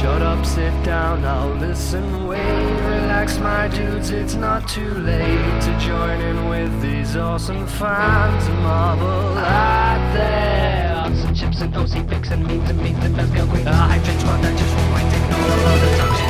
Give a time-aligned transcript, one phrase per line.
[0.00, 5.78] Shut up, sit down, I'll listen, wait, relax, my dudes, it's not too late to
[5.80, 11.26] join in with these awesome fans marvel at there.
[11.26, 13.64] And chips and OC fix and memes and memes and best girl queen.
[13.66, 16.26] Hype train squad that just won't quite ignore all the toxic.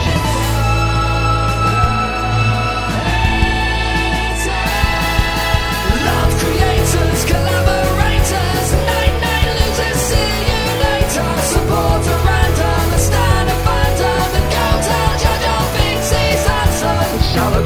[6.07, 7.55] Love creators, collaborators,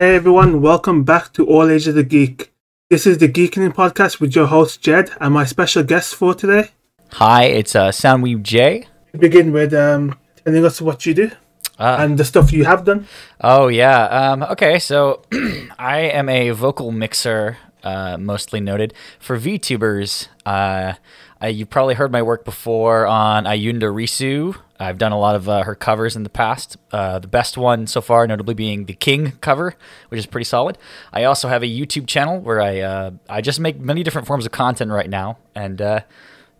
[0.00, 2.52] Hey everyone, welcome back to All Ages of the Geek.
[2.88, 6.70] This is the Geeking Podcast with your host Jed and my special guest for today.
[7.12, 8.86] Hi, it's uh, Soundweave J.
[9.12, 11.30] To begin with, um, telling us what you do
[11.78, 13.06] Uh, and the stuff you have done.
[13.40, 14.04] oh yeah.
[14.06, 15.22] Um, okay, so
[15.78, 20.28] I am a vocal mixer, uh, mostly noted for VTubers.
[20.46, 20.94] Uh,
[21.40, 24.56] I, you probably heard my work before on Ayunda Risu.
[24.78, 26.76] I've done a lot of uh, her covers in the past.
[26.92, 29.74] Uh, the best one so far, notably being the King cover,
[30.08, 30.78] which is pretty solid.
[31.12, 34.46] I also have a YouTube channel where I uh, I just make many different forms
[34.46, 36.00] of content right now, and uh,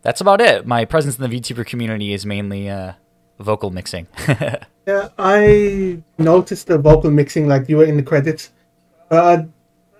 [0.01, 0.65] that's about it.
[0.65, 2.93] My presence in the VTuber community is mainly uh,
[3.39, 4.07] vocal mixing.
[4.89, 8.49] Yeah, I noticed the vocal mixing like you were in the credits.
[9.11, 9.43] Uh,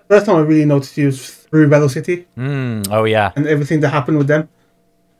[0.08, 3.30] first time I really noticed you was through Velocity mm, oh yeah.
[3.36, 4.48] and everything that happened with them.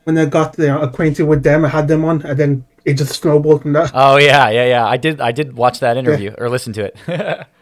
[0.03, 2.95] When I got you know, acquainted with them, I had them on, and then it
[2.95, 3.91] just snowballed from that.
[3.95, 4.86] Oh yeah, yeah, yeah.
[4.86, 5.20] I did.
[5.20, 7.47] I did watch that interview or listen to it.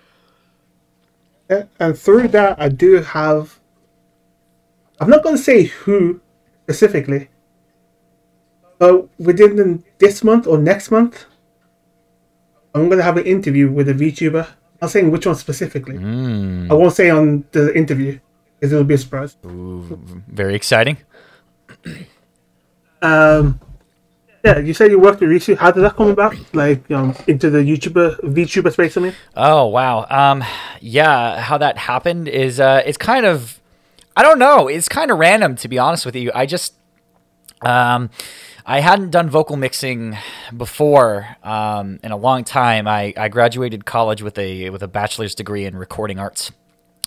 [1.51, 3.59] Yeah, and through that, I do have.
[5.01, 6.21] I'm not going to say who
[6.65, 7.31] specifically,
[8.79, 11.25] but within the, this month or next month,
[12.75, 14.45] I'm going to have an interview with a VTuber.
[14.47, 15.97] I'm not saying which one specifically.
[15.97, 18.19] I won't say on the interview
[18.61, 19.37] because it'll be a surprise.
[19.47, 19.99] Ooh,
[20.29, 20.99] very exciting.
[23.01, 23.59] Um,
[24.45, 25.57] yeah, you said you worked with Risu.
[25.57, 26.37] How did that come about?
[26.55, 28.97] Like um, into the YouTuber VTuber space.
[28.97, 30.07] I mean, Oh wow.
[30.09, 30.45] Um,
[30.81, 31.41] yeah.
[31.41, 33.61] How that happened is uh, it's kind of,
[34.17, 34.69] I don't know.
[34.69, 36.31] It's kind of random to be honest with you.
[36.35, 36.75] I just,
[37.63, 38.11] um,
[38.65, 40.17] I hadn't done vocal mixing
[40.55, 42.87] before um, in a long time.
[42.87, 46.53] I, I graduated college with a with a bachelor's degree in recording arts.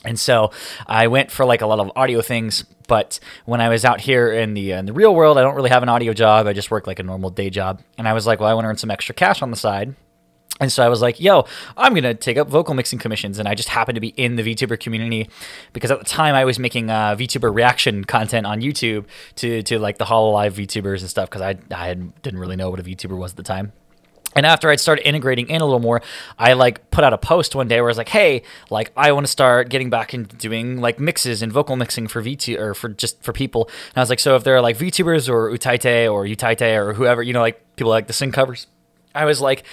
[0.03, 0.51] And so
[0.87, 4.31] I went for like a lot of audio things, but when I was out here
[4.31, 6.47] in the in the real world, I don't really have an audio job.
[6.47, 7.81] I just work like a normal day job.
[7.97, 9.95] And I was like, well, I want to earn some extra cash on the side.
[10.59, 11.45] And so I was like, yo,
[11.75, 13.39] I'm going to take up vocal mixing commissions.
[13.39, 15.27] And I just happened to be in the VTuber community
[15.73, 19.05] because at the time I was making uh, VTuber reaction content on YouTube
[19.37, 22.79] to, to like the HoloLive VTubers and stuff because I, I didn't really know what
[22.79, 23.73] a VTuber was at the time.
[24.35, 26.01] And after I'd started integrating in a little more,
[26.39, 29.11] I like put out a post one day where I was like, "Hey, like I
[29.11, 32.73] want to start getting back into doing like mixes and vocal mixing for VT or
[32.73, 35.49] for just for people." And I was like, "So if there are like VTubers or
[35.49, 38.67] Utaite or Utaite or whoever, you know, like people like the sing covers,"
[39.13, 39.63] I was like,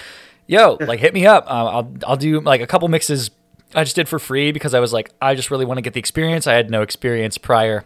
[0.46, 1.46] "Yo, like hit me up.
[1.46, 3.30] Uh, I'll I'll do like a couple mixes
[3.74, 5.92] I just did for free because I was like, I just really want to get
[5.92, 6.46] the experience.
[6.46, 7.84] I had no experience prior."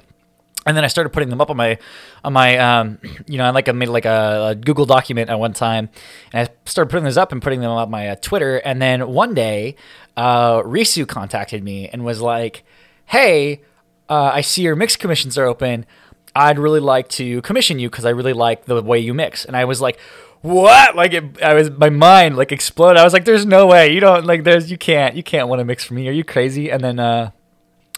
[0.67, 1.79] And then I started putting them up on my
[2.25, 5.39] on my um, you know I like I made like a, a Google document at
[5.39, 5.89] one time,
[6.33, 8.59] and I started putting those up and putting them on my uh, Twitter.
[8.59, 9.77] And then one day,
[10.17, 12.65] uh, Risu contacted me and was like,
[13.07, 13.63] "Hey,
[14.09, 15.87] uh, I see your mix commissions are open.
[16.35, 19.57] I'd really like to commission you because I really like the way you mix." And
[19.57, 19.99] I was like.
[20.43, 20.97] What?
[20.97, 22.99] Like it, I was, my mind like exploded.
[22.99, 24.43] I was like, "There's no way you don't like.
[24.43, 26.09] There's you can't, you can't want to mix for me.
[26.09, 27.31] Are you crazy?" And then uh,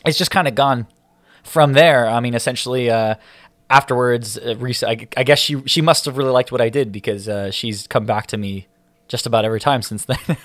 [0.04, 0.86] it's just kind of gone
[1.44, 3.14] from there, I mean, essentially, uh,
[3.70, 6.90] afterwards, uh, Reese, I, I guess she she must have really liked what I did
[6.90, 8.66] because uh, she's come back to me
[9.08, 10.18] just about every time since then.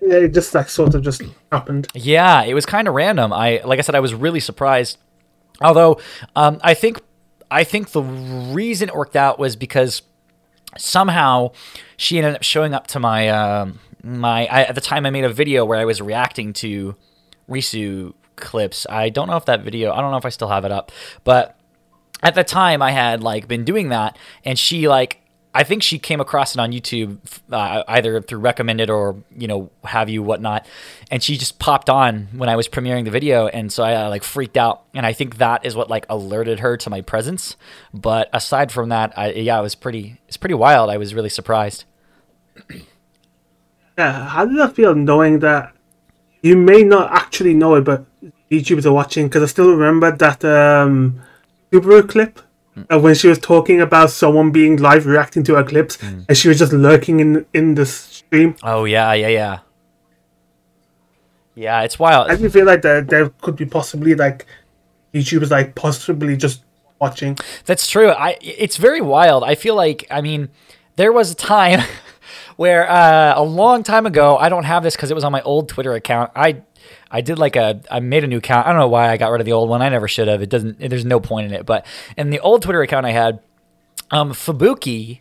[0.00, 1.88] yeah, it just like sort of just happened.
[1.94, 3.32] yeah, it was kind of random.
[3.32, 4.98] I like I said, I was really surprised.
[5.60, 6.00] Although,
[6.34, 7.00] um, I think
[7.50, 10.02] I think the reason it worked out was because
[10.76, 11.52] somehow
[11.96, 15.24] she ended up showing up to my um, my I, at the time I made
[15.24, 16.96] a video where I was reacting to
[17.48, 18.86] Risu clips.
[18.88, 20.92] I don't know if that video, I don't know if I still have it up,
[21.24, 21.58] but
[22.22, 25.22] at the time I had like been doing that and she like
[25.56, 27.16] I think she came across it on YouTube
[27.50, 30.66] uh, either through recommended or you know have you whatnot,
[31.10, 34.10] and she just popped on when I was premiering the video, and so I uh,
[34.10, 37.56] like freaked out, and I think that is what like alerted her to my presence.
[37.94, 40.90] But aside from that, I, yeah, it was pretty it's pretty wild.
[40.90, 41.84] I was really surprised.
[43.96, 45.72] Yeah, how did that feel knowing that
[46.42, 48.04] you may not actually know it, but
[48.50, 49.26] YouTubers are watching?
[49.26, 51.20] Because I still remember that um,
[51.72, 52.40] Subaru clip
[52.90, 56.48] uh, when she was talking about someone being live reacting to her clips, and she
[56.48, 58.56] was just lurking in in the stream.
[58.62, 59.58] Oh yeah, yeah, yeah.
[61.54, 62.30] Yeah, it's wild.
[62.30, 64.46] I feel like there there could be possibly like
[65.14, 66.62] YouTubers like possibly just
[67.00, 67.38] watching.
[67.64, 68.10] That's true.
[68.10, 69.42] I it's very wild.
[69.42, 70.50] I feel like I mean,
[70.96, 71.80] there was a time
[72.56, 74.36] where uh, a long time ago.
[74.36, 76.30] I don't have this because it was on my old Twitter account.
[76.36, 76.62] I
[77.16, 78.66] I did like a I made a new account.
[78.66, 79.80] I don't know why I got rid of the old one.
[79.80, 80.42] I never should have.
[80.42, 80.78] It doesn't.
[80.78, 81.64] There's no point in it.
[81.64, 83.40] But in the old Twitter account I had,
[84.10, 85.20] um, Fubuki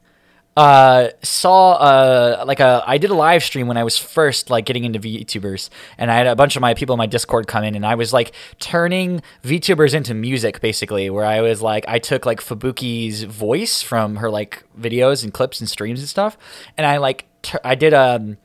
[0.58, 4.66] uh saw uh like a I did a live stream when I was first like
[4.66, 7.66] getting into VTubers and I had a bunch of my people in my Discord come
[7.66, 12.00] in and I was like turning VTubers into music basically where I was like I
[12.00, 16.38] took like Fubuki's voice from her like videos and clips and streams and stuff
[16.78, 18.38] and I like tur I did um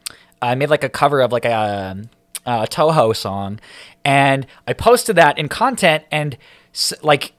[0.42, 1.96] I made like a cover of like a,
[2.46, 3.60] a Touhou song
[4.04, 6.36] and I posted that in content and
[7.02, 7.32] like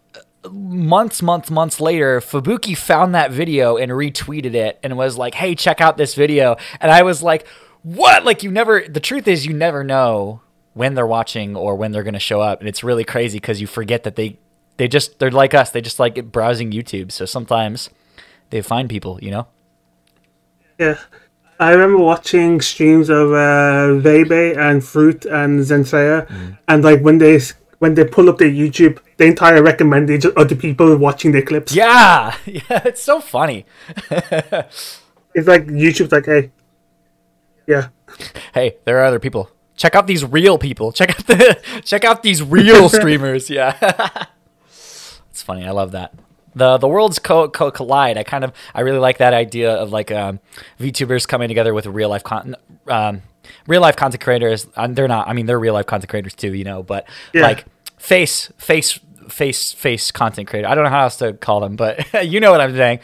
[0.50, 5.56] months, months, months later, Fubuki found that video and retweeted it and was like, "Hey,
[5.56, 7.48] check out this video." And I was like,
[7.84, 8.86] "What?" Like you never.
[8.88, 10.42] The truth is, you never know
[10.74, 13.62] when they're watching or when they're going to show up, and it's really crazy because
[13.62, 14.40] you forget that they
[14.78, 15.72] they just they're like us.
[15.72, 17.12] They just like browsing YouTube.
[17.12, 17.90] So sometimes
[18.50, 19.48] they find people, you know.
[20.80, 21.00] Yeah.
[21.62, 27.40] I remember watching streams of uh, Veibae and Froot and Zentreya, and like when they
[27.78, 31.76] when they pull up their YouTube, the entire recommended other people watching their clips.
[31.76, 33.66] Yeah, yeah, it's so funny.
[35.34, 36.52] It's like YouTube's like, hey,
[37.66, 37.88] yeah,
[38.54, 39.50] hey, there are other people.
[39.78, 40.92] Check out these real people.
[40.92, 43.50] Check out the check out these real streamers.
[43.50, 43.78] Yeah,
[44.68, 45.66] it's funny.
[45.66, 46.14] I love that.
[46.56, 48.18] The The worlds co- co- collide.
[48.18, 50.40] I kind of I really like that idea of like um,
[50.80, 52.56] VTubers coming together with real life con-
[52.88, 53.22] um,
[53.68, 54.68] real life content creators.
[54.76, 55.28] And they're not.
[55.28, 56.54] I mean, they're real life content creators too.
[56.54, 57.44] You know, but Yeah.
[57.44, 57.66] like
[57.98, 59.00] face face
[59.30, 60.68] face face content creator.
[60.68, 63.00] I don't know how else to call them, but you know what I'm saying.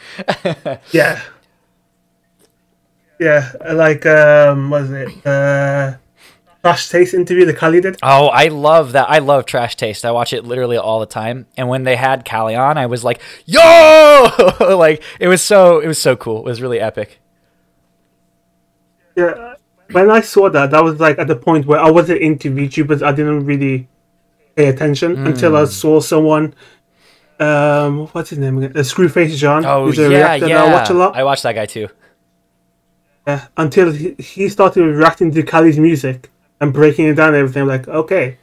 [0.92, 1.22] yeah,
[3.20, 3.52] yeah.
[3.74, 5.26] Like, um, was it?
[5.26, 5.96] Uh,
[6.68, 7.98] Trash Taste interview that Calli did.
[8.04, 9.10] Oh, I love that.
[9.10, 10.06] I love Trash Taste.
[10.06, 11.48] I watch it literally all the time.
[11.56, 14.28] And when they had Calli on, I was like, "Yo!"
[14.60, 16.40] like it was so it was so cool.
[16.40, 17.20] It was really epic.
[19.16, 19.56] Yeah,
[19.92, 23.02] when I saw that, that was like at the point where I wasn't into VTubers.
[23.02, 23.88] I didn't really
[24.56, 25.58] pay attention until Hmm.
[25.58, 26.54] I saw someone.
[27.40, 28.72] Um, what's his name again?
[28.76, 29.64] Uh, Scru Face Jean.
[29.66, 30.58] Oh who's a yeah, reactor yeah.
[30.66, 31.16] that I watch a lot.
[31.16, 31.88] I watch that guy too.
[33.28, 37.62] Yeah, until he, he started reacting to Calli's music and breaking it down and everything.
[37.64, 38.38] I'm like, okay,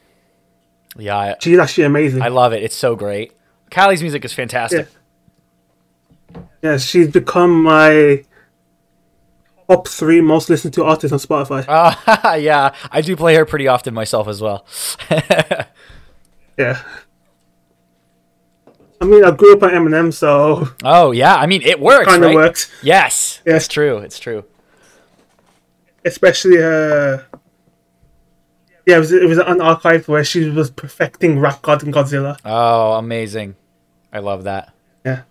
[0.97, 2.21] Yeah, I, she's actually amazing.
[2.21, 2.63] I love it.
[2.63, 3.33] It's so great.
[3.69, 4.87] Calli's music is fantastic.
[6.61, 8.23] yeah, she's become my
[9.67, 11.65] top three most listened to artists on Spotify.
[11.67, 14.65] Uh, yeah, I do play her pretty often myself as well.
[16.57, 16.81] Yeah.
[19.01, 22.05] I mean, I grew up on Eminem, so oh yeah, I mean it works.
[22.07, 22.35] kind of right?
[22.35, 22.71] works.
[22.81, 23.57] Yes, Yeah.
[23.57, 23.97] it's true.
[23.97, 24.45] It's true.
[26.05, 27.17] especially uh
[28.85, 32.37] yeah it was it was an archive where she was perfecting rap god and godzilla
[32.45, 33.55] Oh, amazing.
[34.13, 34.73] I love that.
[35.05, 35.21] yeah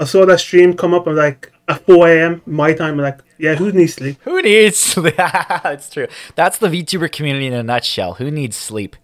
[0.00, 3.20] i saw that stream come up at like at 4 a.m my time I'm like
[3.38, 5.14] yeah who needs sleep Who needs sleep?
[5.18, 6.06] it's true.
[6.36, 8.14] That's the VTuber community in a nutshell.
[8.14, 8.94] Who needs sleep?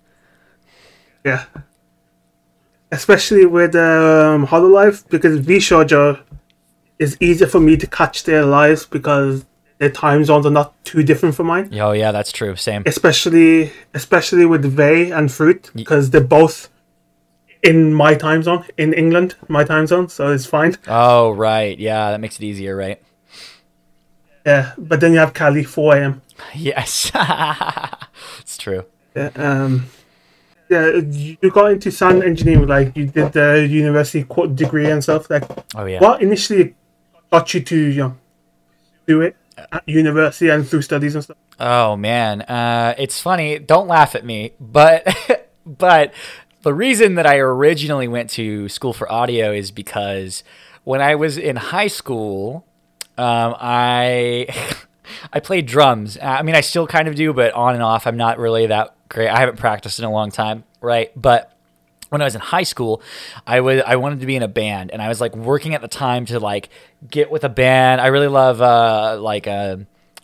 [1.24, 1.44] yeah
[2.90, 6.20] especially with um hololive because VShojo
[6.98, 9.44] is easier for me to catch their lives because
[9.82, 12.54] their time zones are not too different from mine Oh yeah, that's true.
[12.54, 12.82] Same.
[12.86, 16.68] especially especially with Vey and Froot because they're both
[17.64, 20.76] in my time zone in England, my time zone, so it's fine.
[20.86, 23.00] Oh right, yeah, that makes it easier, right?
[24.46, 26.22] Yeah, but then you have Calli 4 a.m.
[26.54, 27.10] Yes,
[28.40, 28.84] it's true.
[29.16, 29.86] Yeah, um,
[30.70, 34.24] yeah, you got into sound engineering, like you did the university
[34.54, 35.28] degree and stuff.
[35.30, 36.00] Like, Oh yeah.
[36.00, 36.74] what initially
[37.30, 38.16] got you to you know,
[39.06, 41.36] do it at university and through studies and stuff?
[41.60, 43.58] Oh man, uh, it's funny.
[43.58, 45.06] Don't laugh at me, but
[45.66, 46.12] but
[46.62, 50.44] the reason that I originally went to school for audio is because
[50.84, 52.66] when I was in high school,
[53.18, 54.48] um, I
[55.32, 56.18] I played drums.
[56.20, 58.06] I mean, I still kind of do, but on and off.
[58.06, 59.28] I'm not really that great.
[59.28, 61.10] I haven't practiced in a long time, right?
[61.20, 61.51] But
[62.12, 63.00] when I was in high school,
[63.46, 65.80] I was I wanted to be in a band, and I was like working at
[65.80, 66.68] the time to like
[67.10, 68.00] get with a band.
[68.02, 69.78] I really love uh, like uh,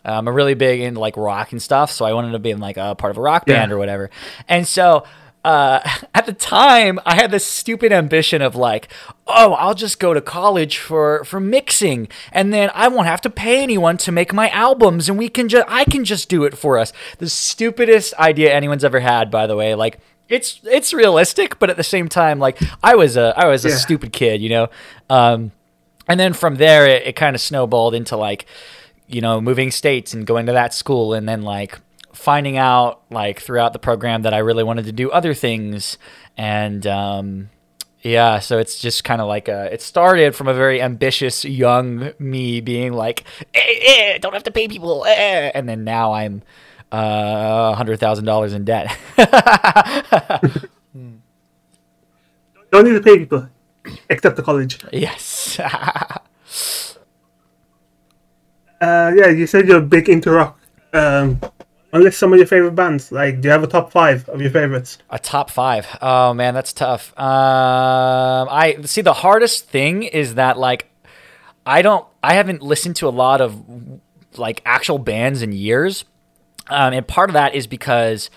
[0.05, 2.59] I'm a really big into like rock and stuff, so I wanted to be in
[2.59, 3.75] like a part of a rock band Yeah.
[3.75, 4.11] or whatever.
[4.47, 5.03] And so
[5.43, 5.79] uh,
[6.13, 8.87] at the time, I had this stupid ambition of like,
[9.25, 13.31] oh, I'll just go to college for for mixing, and then I won't have to
[13.31, 16.55] pay anyone to make my albums, and we can just I can just do it
[16.55, 16.93] for us.
[17.17, 19.73] The stupidest idea anyone's ever had, by the way.
[19.73, 23.65] Like it's it's realistic, but at the same time, like I was a I was
[23.65, 23.75] a Yeah.
[23.75, 24.67] stupid kid, you know.
[25.09, 25.51] Um,
[26.07, 28.45] and then from there, it, it kind of snowballed into like,
[29.07, 31.79] you know, moving states and going to that school, and then like
[32.13, 35.97] finding out like throughout the program that I really wanted to do other things,
[36.37, 37.49] and um,
[38.01, 42.11] yeah, so it's just kind of like a, it started from a very ambitious young
[42.17, 46.41] me being like, eh, eh, don't have to pay people, eh, and then now I'm
[46.91, 48.95] uh, hundred thousand dollars in debt.
[52.71, 53.47] Don't need to pay people
[54.09, 54.79] except the college.
[54.91, 55.59] yes.
[58.81, 60.57] Uh, yeah, you said you're a big into rock.
[60.93, 61.41] Um,
[61.91, 64.51] unless some of your favorite bands, like, do you have a top five of your
[64.51, 64.99] favorites?
[65.09, 65.85] A top five.
[66.01, 67.11] Oh man, that's tough.
[67.19, 69.01] Um, I see.
[69.01, 70.89] The hardest thing is that like,
[71.65, 72.07] I don't.
[72.23, 73.61] I haven't listened to a lot of
[74.37, 76.05] like actual bands in years,
[76.69, 78.29] um, and part of that is because,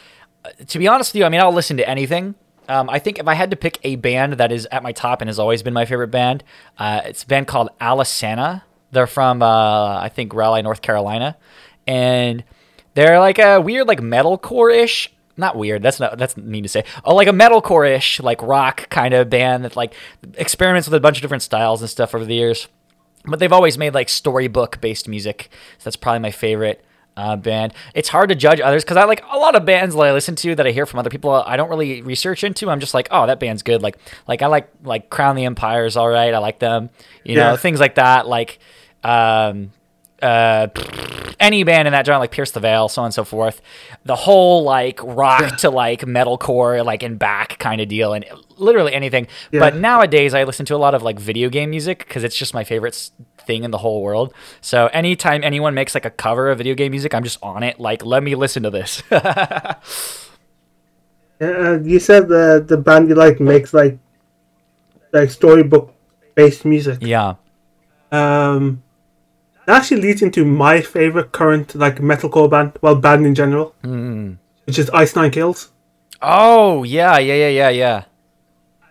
[0.45, 2.35] uh, to be honest with you, I mean, I'll listen to anything.
[2.69, 5.21] Um, I think if I had to pick a band that is at my top
[5.21, 6.45] and has always been my favorite band,
[6.79, 8.63] uh, it's a band called Alesana.
[8.93, 11.37] They're from uh, I think Raleigh, North Carolina,
[11.87, 12.45] and
[12.95, 15.13] they're like a weird like metalcore ish.
[15.37, 15.83] Not weird.
[15.83, 16.85] That's not that's mean to say.
[17.05, 19.95] Oh, like a metalcore ish like rock kind of band that like
[20.35, 22.69] experiments with a bunch of different styles and stuff over the years.
[23.25, 25.49] But they've always made like storybook based music.
[25.79, 26.85] So that's probably my favorite
[27.17, 27.75] uh, band.
[27.95, 30.35] It's hard to judge others because I like a lot of bands that I listen
[30.37, 31.31] to that I hear from other people.
[31.31, 32.71] I don't really research into.
[32.71, 33.83] I'm just like, oh, that band's good.
[33.83, 36.33] Like, like I like like Crown the Empire is all right.
[36.33, 36.91] I like them.
[37.25, 38.27] You know, things like that.
[38.27, 38.59] Like,
[39.05, 39.73] um,
[40.23, 40.69] uh,
[41.41, 43.61] any band in that genre, like Pierce the Veil, so on and so forth.
[44.05, 48.25] The whole like rock to like metalcore, like and back kind of deal, and
[48.57, 49.27] literally anything.
[49.51, 49.61] Yeah.
[49.61, 52.55] But nowadays, I listen to a lot of like video game music because it's just
[52.55, 53.11] my favorite
[53.47, 54.33] thing in the whole world.
[54.61, 57.79] So anytime anyone makes like a cover of video game music, I'm just on it.
[57.81, 59.03] Like, let me listen to this.
[61.41, 63.99] Uh, you said the the band you like makes like
[65.13, 65.93] like storybook
[66.37, 66.99] based music.
[67.01, 67.35] yeah.
[68.13, 68.83] Um,
[69.67, 73.75] that actually leads into my favorite current like metalcore band, well, band in general,
[74.67, 75.73] which is Ice Nine Kills.
[76.21, 78.05] Oh yeah, yeah, yeah, yeah, yeah.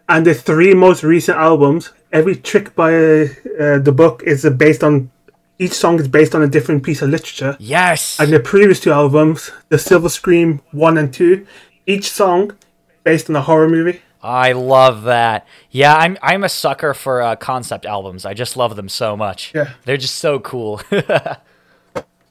[0.10, 5.12] And the three most recent albums, every trick by uh, the book is based on
[5.60, 7.56] each song is based on a different piece of literature.
[7.60, 8.20] Yes.
[8.20, 11.46] And the previous two albums, the Silver Scream one and two,
[11.86, 12.58] each song
[13.04, 14.02] based on a horror movie.
[14.24, 15.48] I love that.
[15.72, 18.26] Yeah, I'm I'm a sucker for uh, concept albums.
[18.26, 19.52] I just love them so much.
[19.54, 19.74] Yeah.
[19.86, 20.82] They're just so cool.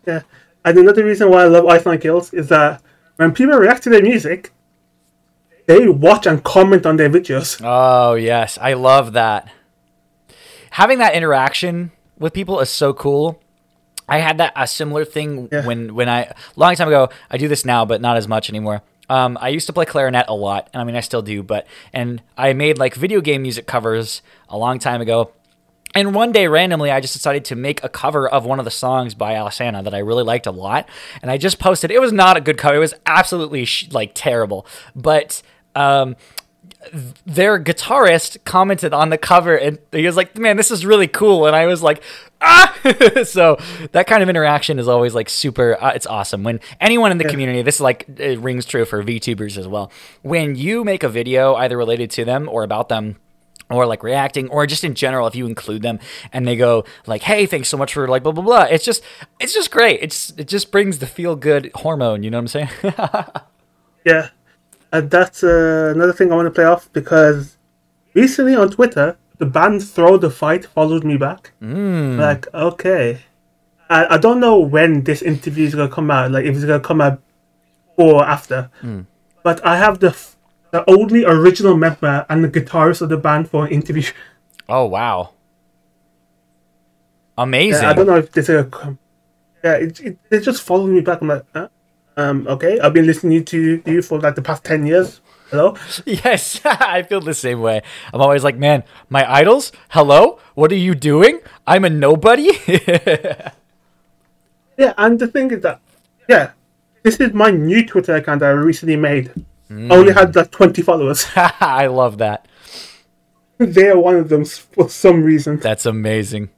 [0.06, 0.22] Yeah.
[0.64, 2.82] And another reason why I love Ice Nine Kills is that
[3.16, 4.52] when people react to their music,
[5.66, 7.60] they watch and comment on their videos.
[7.62, 9.50] Oh yes, I love that.
[10.70, 13.40] Having that interaction with people is so cool.
[14.08, 15.64] I had that a similar thing Yeah.
[15.66, 17.10] when when I long time ago.
[17.30, 18.82] I do this now, but not as much anymore.
[19.08, 21.42] Um, I used to play clarinet a lot, and I mean I still do.
[21.42, 25.32] But and I made like video game music covers a long time ago.
[25.92, 28.70] And one day, randomly, I just decided to make a cover of one of the
[28.70, 30.88] songs by Alesana that I really liked a lot,
[31.20, 31.90] and I just posted.
[31.90, 34.66] It was not a good cover; it was absolutely sh- like terrible.
[34.94, 35.42] But
[35.74, 36.14] um,
[37.26, 41.46] their guitarist commented on the cover and he was like, "Man, this is really cool."
[41.46, 42.02] And I was like,
[42.40, 42.74] "Ah!"
[43.24, 43.58] so
[43.92, 45.76] that kind of interaction is always like super.
[45.82, 47.62] Uh, it's awesome when anyone in the community.
[47.62, 49.92] This is like it rings true for VTubers as well.
[50.22, 53.16] When you make a video either related to them or about them.
[53.72, 56.00] Or like reacting, or just in general, if you include them
[56.32, 59.00] and they go like, "Hey, thanks so much for like blah blah blah," it's just,
[59.38, 60.00] it's just great.
[60.02, 62.24] It's it just brings the feel good hormone.
[62.24, 62.68] You know what I'm saying?
[64.04, 64.30] Yeah.
[64.92, 67.56] And that's uh, another thing I want to play off because
[68.14, 71.52] recently on Twitter, the band Throw the Fight followed me back.
[71.62, 72.18] Mm.
[72.18, 73.20] Like, okay.
[73.88, 76.64] I, I don't know when this interview is going to come out, like if it's
[76.64, 77.20] going to come out
[77.96, 78.70] or after.
[79.42, 80.36] But I have the, f-
[80.70, 84.04] the only original member and the guitarist of the band for an interview.
[84.68, 85.30] oh wow,
[87.38, 87.82] amazing.
[87.82, 88.98] Yeah, I don't know if this is going to come.
[89.64, 91.20] Yeah, it, it, they just followed me back.
[91.20, 91.68] I'm like, uh,
[92.20, 95.20] um, okay, I've been listening to you for like the past 10 years.
[95.50, 95.76] Hello?
[96.06, 97.82] Yes, I feel the same way.
[98.12, 100.38] I'm always like, man, my idols, hello?
[100.54, 101.40] What are you doing?
[101.66, 102.50] I'm a nobody?
[104.76, 105.78] Yeah, and the thing is that,
[106.26, 106.52] yeah,
[107.02, 109.30] this is my new Twitter account I recently made.
[109.70, 111.26] I only had like 20 followers.
[111.36, 112.48] I love that.
[113.58, 115.58] they are one of them for some reason.
[115.58, 116.48] That's amazing.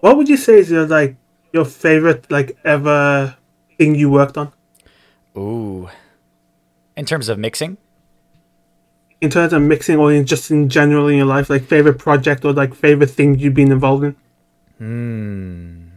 [0.00, 1.16] What would you say is your like
[1.52, 3.36] your favorite like ever
[3.78, 4.52] thing you worked on?
[5.36, 5.88] Ooh.
[6.96, 7.78] In terms of mixing?
[9.20, 12.44] in terms of mixing or in just in general in your life, like favorite project
[12.44, 14.16] or like favorite thing you've been involved in?
[14.78, 15.88] Hmm.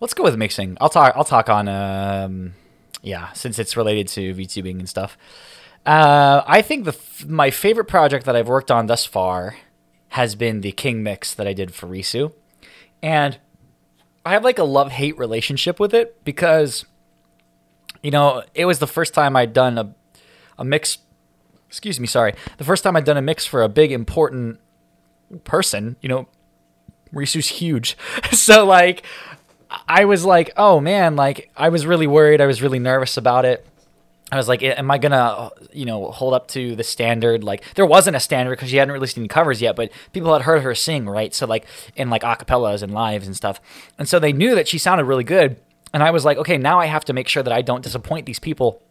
[0.00, 0.76] Let's go with mixing.
[0.80, 1.14] I'll talk.
[1.16, 1.68] I'll talk on.
[1.68, 2.54] Um,
[3.02, 5.16] yeah, since it's related to VTubing and stuff.
[5.86, 9.56] Uh, I think the f- my favorite project that I've worked on thus far
[10.10, 12.32] has been the King mix that I did for Risu,
[13.02, 13.38] and
[14.26, 16.84] I have like a love hate relationship with it because,
[18.02, 19.94] you know, it was the first time I'd done a
[20.58, 20.98] a mix.
[21.68, 22.34] Excuse me, sorry.
[22.58, 24.60] The first time I'd done a mix for a big important
[25.44, 25.96] person.
[26.02, 26.28] You know,
[27.14, 27.96] Risu's huge,
[28.32, 29.04] so like
[29.88, 32.40] I was like, oh man, like I was really worried.
[32.40, 33.66] I was really nervous about it.
[34.30, 37.44] I was like, am I gonna, you know, hold up to the standard?
[37.44, 40.42] Like, there wasn't a standard because she hadn't released any covers yet, but people had
[40.42, 41.34] heard her sing, right?
[41.34, 41.66] So like
[41.96, 43.60] in like acapellas and lives and stuff,
[43.98, 45.56] and so they knew that she sounded really good.
[45.92, 48.26] And I was like, okay, now I have to make sure that I don't disappoint
[48.26, 48.82] these people.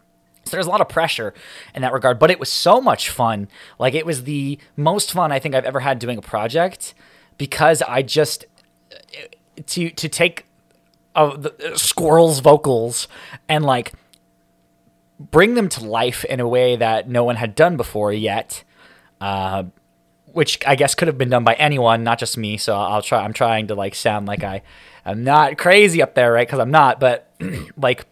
[0.45, 1.33] So there's a lot of pressure
[1.75, 3.47] in that regard, but it was so much fun.
[3.79, 6.93] Like it was the most fun I think I've ever had doing a project
[7.37, 8.45] because I just
[9.67, 10.45] to to take
[11.15, 13.07] uh, the squirrels vocals
[13.47, 13.93] and like
[15.19, 18.63] bring them to life in a way that no one had done before yet.
[19.19, 19.65] Uh,
[20.33, 22.57] which I guess could have been done by anyone, not just me.
[22.57, 23.21] So I'll try.
[23.23, 24.61] I'm trying to like sound like I
[25.05, 26.47] am not crazy up there, right?
[26.47, 26.99] Because I'm not.
[26.99, 27.29] But
[27.77, 28.05] like,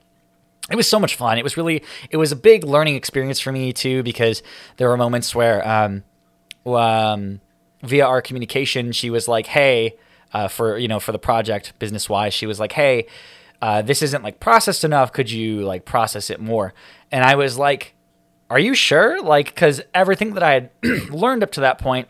[0.72, 1.38] it was so much fun.
[1.38, 4.44] It was really, it was a big learning experience for me too, because
[4.78, 6.04] there were moments where, um,
[6.66, 7.42] um,
[7.82, 9.96] via our communication, she was like, "Hey,
[10.34, 13.08] uh, for you know, for the project business wise, she was like, "Hey,
[13.62, 15.12] uh, this isn't like processed enough.
[15.12, 16.74] Could you like process it more?"
[17.12, 17.96] And I was like,
[18.50, 20.70] "Are you sure?" Like, because everything that I had
[21.10, 22.08] learned up to that point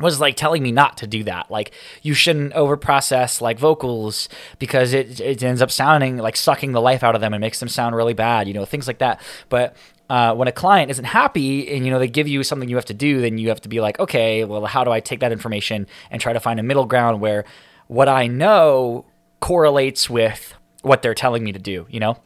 [0.00, 1.50] was like telling me not to do that.
[1.50, 1.72] Like
[2.02, 7.02] you shouldn't overprocess like vocals because it it ends up sounding like sucking the life
[7.02, 9.20] out of them and makes them sound really bad, you know, things like that.
[9.48, 9.76] But
[10.10, 12.84] uh, when a client isn't happy and you know they give you something you have
[12.86, 15.32] to do, then you have to be like, okay, well, how do I take that
[15.32, 17.44] information and try to find a middle ground where
[17.86, 19.06] what I know
[19.40, 22.18] correlates with what they're telling me to do, you know,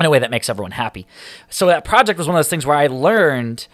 [0.00, 1.06] in a way that makes everyone happy.
[1.48, 3.66] So that project was one of those things where I learned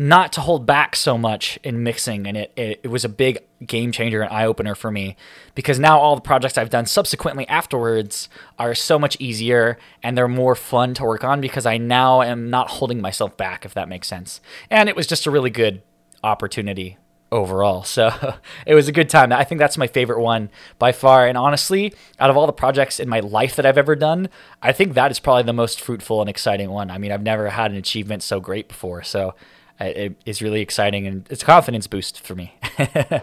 [0.00, 3.38] not to hold back so much in mixing and it, it, it was a big
[3.66, 5.14] game changer and eye opener for me
[5.54, 10.26] because now all the projects I've done subsequently afterwards are so much easier and they're
[10.26, 13.90] more fun to work on because I now am not holding myself back if that
[13.90, 14.40] makes sense.
[14.70, 15.82] And it was just a really good
[16.24, 16.96] opportunity
[17.30, 17.84] overall.
[17.84, 18.10] So
[18.66, 19.34] it was a good time.
[19.34, 21.26] I think that's my favorite one by far.
[21.26, 24.30] And honestly, out of all the projects in my life that I've ever done,
[24.62, 26.90] I think that is probably the most fruitful and exciting one.
[26.90, 29.02] I mean, I've never had an achievement so great before.
[29.02, 29.34] So
[29.80, 32.54] it is really exciting and it's a confidence boost for me.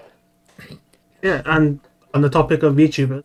[1.22, 1.80] Yeah, and
[2.14, 3.24] on the topic of VTubers,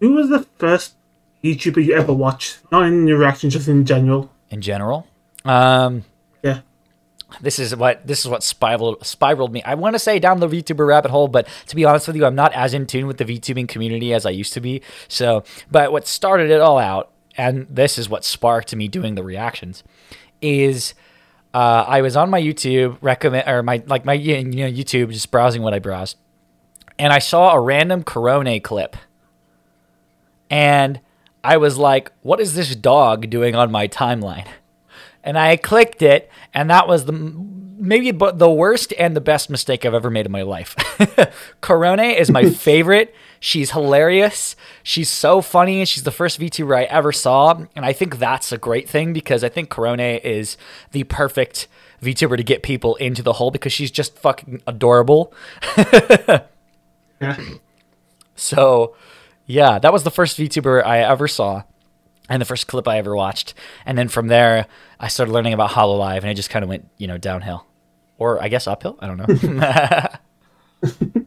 [0.00, 0.94] who was the first
[1.42, 2.58] YouTuber you ever watched?
[2.70, 4.30] Not in your reaction, just in general.
[4.50, 5.06] in general.
[5.44, 6.04] Um,
[6.42, 6.60] Yeah.
[7.40, 9.62] this is what this is what spiraled spiraled me.
[9.64, 12.26] I want to say down the VTuber rabbit hole, but to be honest with you,
[12.26, 14.82] I'm not as in tune with the VTubing community as I used to be.
[15.08, 19.24] So, but what started it all out, and this is what sparked me doing the
[19.24, 19.82] reactions,
[20.42, 20.94] is
[21.54, 25.30] uh, I was on my YouTube recommend or my like my you know YouTube just
[25.30, 26.16] browsing what I browsed,
[26.98, 28.96] and I saw a random Korone clip,
[30.50, 31.00] and
[31.44, 34.48] I was like, "What is this dog doing on my timeline?"
[35.24, 37.12] and I clicked it, and that was the
[37.84, 40.74] maybe but the worst and the best mistake I've ever made in my life.
[41.62, 43.14] Korone is my favorite.
[43.40, 44.56] She's hilarious.
[44.82, 48.58] She's so funny, she's the first VTuber I ever saw, and I think that's a
[48.58, 50.56] great thing because I think Korone is
[50.92, 51.68] the perfect
[52.02, 55.32] VTuber to get people into the hole because she's just fucking adorable.
[57.20, 57.36] Yeah.
[58.36, 58.96] So,
[59.46, 61.62] yeah, that was the first VTuber I ever saw
[62.28, 63.54] and the first clip I ever watched.
[63.86, 64.66] And then from there,
[64.98, 67.64] I started learning about Hololive and it just kind of went, you know, downhill.
[68.18, 68.96] Or I guess uphill.
[69.00, 70.08] I don't know.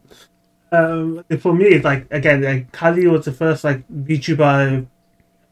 [0.70, 4.86] Um, for me, it's like again, like Calli was the first like VTuber I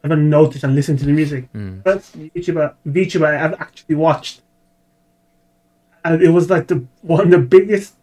[0.03, 1.49] ever noticed and listened to the music.
[1.83, 4.41] First VTuber VTuber I ever actually watched,
[6.05, 7.95] and it was like the one of the biggest,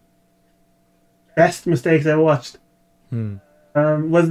[1.37, 2.59] best mistakes I ever watched.
[3.12, 4.29] Um, was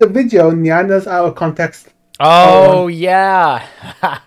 [0.00, 1.90] the video Nyanners out of context.
[2.18, 3.64] oh, yeah.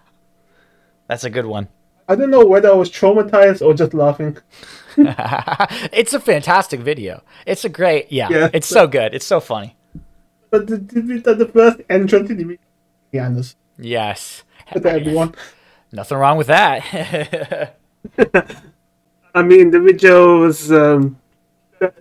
[1.08, 1.68] That's a good one.
[2.10, 4.36] I don't know whether I was traumatized or just laughing.
[4.98, 7.22] it's a fantastic video.
[7.46, 8.50] It's a great, yeah, Yeah.
[8.52, 9.14] it's so good.
[9.14, 9.78] It's so funny.
[10.50, 12.58] But the, the, the first entrance in the video,
[13.14, 14.44] Nyanners Yes.
[14.74, 15.36] to everyone.
[15.92, 17.76] Nothing wrong with that.
[19.36, 21.20] I mean, the video was um,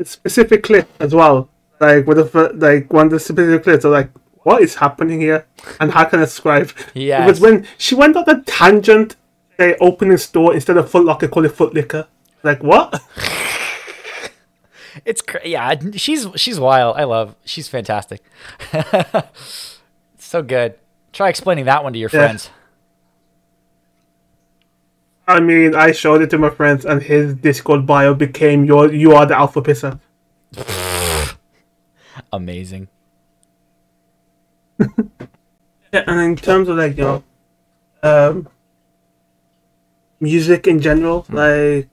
[0.03, 1.51] specific clip as well.
[1.81, 4.11] Like with the like one of the specific clips are like,
[4.43, 5.47] what is happening here,
[5.81, 6.73] and how can I describe?
[6.95, 7.27] Yeah.
[7.27, 9.17] Was when she went on a tangent
[9.59, 12.07] say opening store instead of Foot Locker, call it Foot Liquor.
[12.43, 13.03] Like what?
[15.05, 16.97] It's cra- yeah, she's she's wild.
[16.97, 17.37] I love.
[17.45, 18.21] She's fantastic.
[20.19, 20.75] so good.
[21.13, 22.19] Try explaining that one to your Yeah.
[22.19, 22.51] friends.
[25.29, 29.13] I mean, I showed it to my friends, and his Discord bio became "Your you
[29.15, 30.01] are the alpha pisser."
[32.33, 32.89] Amazing.
[34.81, 37.23] Yeah, and in terms of like you know,
[38.03, 38.49] um,
[40.21, 41.89] music in general, like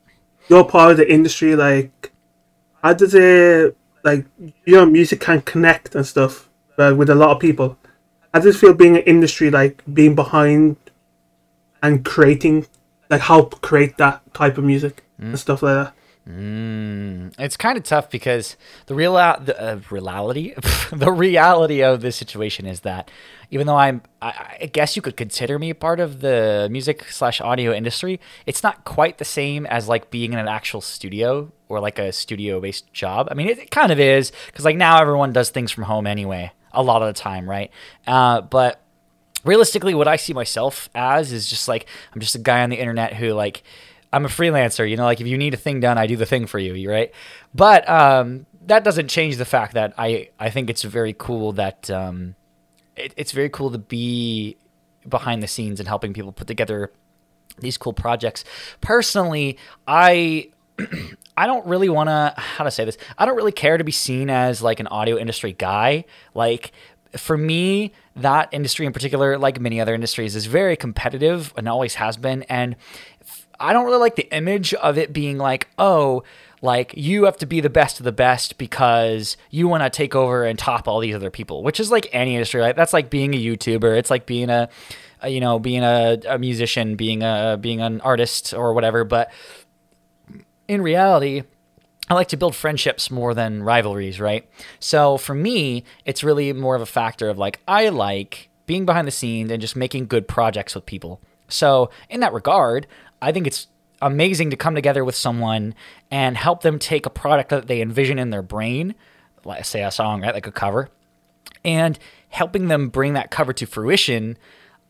[0.47, 1.55] you're part of the industry.
[1.55, 2.11] Like,
[2.83, 7.31] how does it like you know music can connect and stuff uh, with a lot
[7.31, 7.77] of people?
[8.33, 10.77] How does it feel being an industry like being behind
[11.81, 12.67] and creating,
[13.09, 15.93] like help create that type of music and stuff like that?
[16.27, 18.57] It's kind of tough because
[18.87, 20.55] the real the uh, reality
[20.91, 23.11] the reality of this situation is that
[23.51, 27.41] even though I'm I, I guess you could consider me part of the music slash
[27.41, 31.79] audio industry, it's not quite the same as like being in an actual studio or
[31.79, 33.27] like a studio based job.
[33.29, 36.07] I mean, it, it kind of is because like now everyone does things from home
[36.07, 37.71] anyway a lot of the time, right?
[38.07, 38.81] Uh, but
[39.45, 42.77] realistically what i see myself as is just like i'm just a guy on the
[42.77, 43.61] internet who like
[44.15, 46.25] i'm a freelancer you know like if you need a thing done i do the
[46.25, 47.11] thing for you right
[47.53, 51.89] but um that doesn't change the fact that i i think it's very cool that
[51.89, 52.35] um
[52.95, 54.55] it, it's very cool to be
[55.07, 56.91] behind the scenes and helping people put together
[57.59, 58.45] these cool projects
[58.79, 60.49] personally i
[61.37, 62.97] I don't really want to how to say this.
[63.17, 66.05] I don't really care to be seen as like an audio industry guy.
[66.33, 66.71] Like
[67.17, 71.95] for me, that industry in particular, like many other industries, is very competitive and always
[71.95, 72.43] has been.
[72.43, 72.75] And
[73.59, 76.23] I don't really like the image of it being like, oh,
[76.61, 80.15] like you have to be the best of the best because you want to take
[80.15, 82.61] over and top all these other people, which is like any industry.
[82.61, 83.97] Like that's like being a YouTuber.
[83.97, 84.69] It's like being a,
[85.21, 89.03] a you know, being a, a musician, being a being an artist or whatever.
[89.03, 89.31] But
[90.67, 91.43] in reality,
[92.09, 94.47] I like to build friendships more than rivalries, right?
[94.79, 99.07] So for me, it's really more of a factor of like, I like being behind
[99.07, 101.19] the scenes and just making good projects with people.
[101.47, 102.87] So in that regard,
[103.21, 103.67] I think it's
[104.01, 105.73] amazing to come together with someone
[106.11, 108.95] and help them take a product that they envision in their brain,
[109.43, 110.33] like say a song, right?
[110.33, 110.89] Like a cover,
[111.63, 111.97] and
[112.29, 114.37] helping them bring that cover to fruition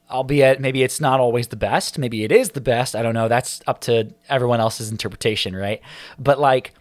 [0.09, 1.97] albeit maybe it's not always the best.
[1.97, 2.95] Maybe it is the best.
[2.95, 3.27] I don't know.
[3.27, 5.81] That's up to everyone else's interpretation right?
[6.19, 6.73] But like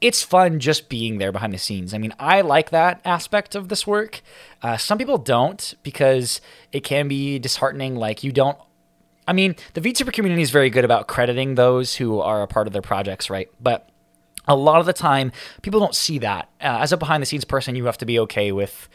[0.00, 1.92] it's fun just being there behind the scenes.
[1.92, 4.22] I mean i like that aspect of this work.
[4.62, 6.40] Uh, some people don't because
[6.72, 7.96] it can be disheartening.
[7.96, 8.58] Like you don't
[9.30, 12.66] i mean the vtuber community is very good about crediting those who are a part
[12.66, 13.88] of their projects right but
[14.48, 15.30] a lot of the time
[15.62, 18.18] people don't see that uh, as a behind the scenes person you have to be
[18.18, 18.88] okay with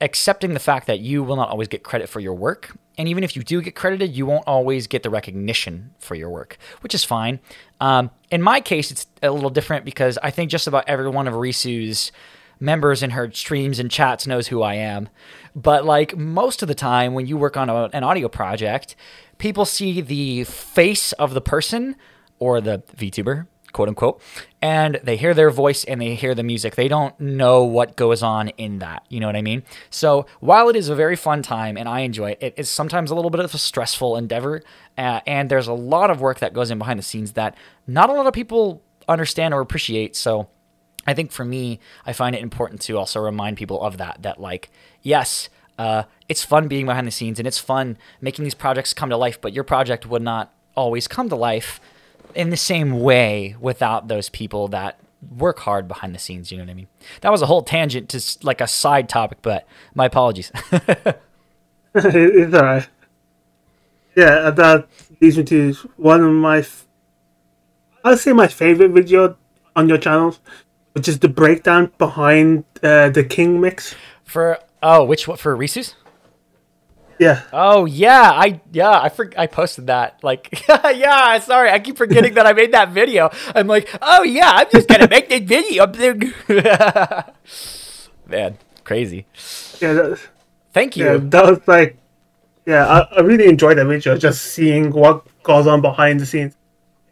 [0.00, 2.76] accepting the fact that you will not always get credit for your work.
[2.98, 6.30] And even if you do get credited, you won't always get the recognition for your
[6.30, 7.40] work, which is fine.
[7.80, 11.26] Um, in my case, it's a little different because I think just about every one
[11.26, 12.12] of Risu's
[12.60, 15.08] members in her streams and chats knows who I am.
[15.54, 18.96] But like most of the time, when you work on a, an audio project,
[19.38, 21.96] people see the face of the person
[22.38, 24.20] or the VTuber, quote unquote,
[24.60, 26.74] and they hear their voice and they hear the music.
[26.74, 29.04] They don't know what goes on in that.
[29.08, 29.62] You know what I mean?
[29.90, 33.10] So while it is a very fun time and I enjoy it, it is sometimes
[33.10, 34.62] a little bit of a stressful endeavor.
[34.96, 38.10] Uh, and there's a lot of work that goes in behind the scenes that not
[38.10, 40.16] a lot of people understand or appreciate.
[40.16, 40.48] So
[41.06, 44.40] I think for me, I find it important to also remind people of that, that
[44.40, 44.70] like,
[45.02, 49.10] yes, uh, it's fun being behind the scenes and it's fun making these projects come
[49.10, 51.80] to life, but your project would not always come to life
[52.34, 54.98] in the same way without those people that
[55.36, 56.50] work hard behind the scenes.
[56.50, 56.88] You know what I mean?
[57.20, 60.50] That was a whole tangent to like a side topic, but my apologies.
[61.94, 62.88] it's alright.
[64.16, 64.88] Yeah, that
[65.20, 66.64] leads me to one of my,
[68.04, 69.36] I'll say my favorite video
[69.74, 70.36] on your channel,
[70.94, 73.94] which is the breakdown behind uh, the King mix.
[74.24, 75.94] for oh, which one for Risu's?
[77.18, 81.96] Yeah, Oh yeah, I yeah I for, I posted that like yeah sorry I keep
[81.96, 83.30] forgetting that I made that video.
[83.54, 85.86] I'm like oh yeah I'm just gonna make this video.
[88.26, 89.26] Man, crazy.
[89.80, 90.18] yeah, that,
[90.72, 91.04] Thank you.
[91.04, 91.16] yeah.
[91.20, 91.98] That was like,
[92.66, 94.18] yeah, I, I really enjoyed that video.
[94.18, 96.56] Just seeing what goes on behind the scenes,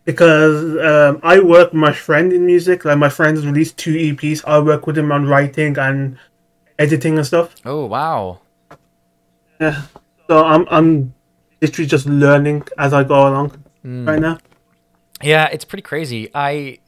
[0.04, 2.84] because um, I work with my friend in music.
[2.84, 4.44] Like my friend's released two EPs.
[4.46, 6.18] I work with him on writing and
[6.78, 7.54] editing and stuff.
[7.64, 8.40] Oh wow.
[9.60, 9.82] Yeah.
[10.28, 11.14] So I'm I'm
[11.60, 14.38] literally just learning as I go along right now.
[15.22, 16.30] Yeah, it's pretty crazy.
[16.34, 16.78] I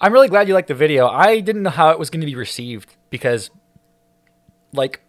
[0.00, 1.08] I'm really glad you liked the video.
[1.08, 3.50] I didn't know how it was going to be received because
[4.72, 5.00] like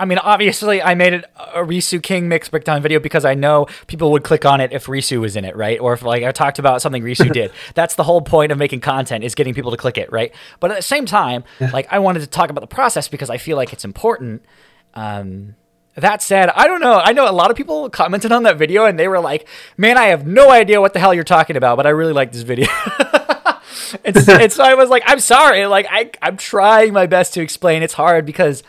[0.00, 3.66] I mean, obviously, I made it a Risu King mix breakdown video because I know
[3.86, 5.78] people would click on it if Risu was in it, right?
[5.78, 7.52] Or if like I talked about something Risu did.
[7.74, 10.32] That's the whole point of making content is getting people to click it, right?
[10.58, 13.36] But at the same time, like I wanted to talk about the process because I
[13.36, 14.42] feel like it's important.
[14.94, 15.54] Um,
[15.96, 16.94] that said, I don't know.
[16.94, 19.98] I know a lot of people commented on that video and they were like, "Man,
[19.98, 22.42] I have no idea what the hell you're talking about, but I really like this
[22.42, 22.68] video."
[24.04, 27.34] and, s- and so I was like, "I'm sorry." Like I I'm trying my best
[27.34, 27.82] to explain.
[27.82, 28.62] It's hard because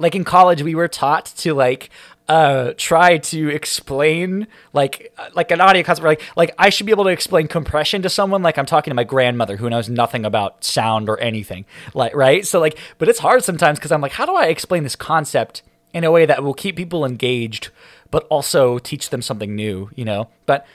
[0.00, 1.90] like in college we were taught to like
[2.28, 6.92] uh try to explain like uh, like an audio concept like like I should be
[6.92, 8.42] able to explain compression to someone.
[8.42, 12.46] Like I'm talking to my grandmother who knows nothing about sound or anything like right?
[12.46, 15.62] So like but it's hard sometimes because I'm like how do I explain this concept
[15.92, 17.70] in a way that will keep people engaged
[18.12, 20.28] but also teach them something new you know?
[20.46, 20.66] But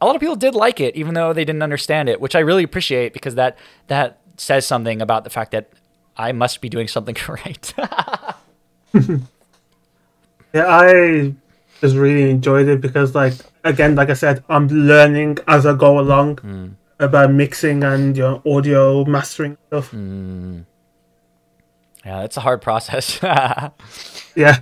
[0.00, 2.40] a lot of people did like it even though they didn't understand it which I
[2.40, 5.70] really appreciate because that that says something about the fact that
[6.16, 7.74] I must be doing something right
[10.56, 11.34] Yeah, I
[11.82, 15.98] just really enjoyed it because, like, again, like I said, I'm learning as I go
[15.98, 16.74] along mm.
[16.98, 19.90] about mixing and you know, audio mastering stuff.
[19.90, 20.64] Mm.
[22.06, 23.20] Yeah, it's a hard process.
[24.34, 24.58] Yeah,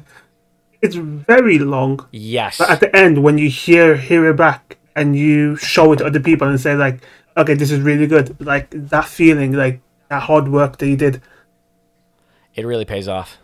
[0.82, 2.58] it's very long, yes.
[2.58, 6.06] but at the end, when you hear hear it back and you show it to
[6.06, 7.02] other people and say like,
[7.36, 11.20] "Okay, this is really good," like that feeling, like that hard work that you did.
[12.54, 13.38] it really pays off.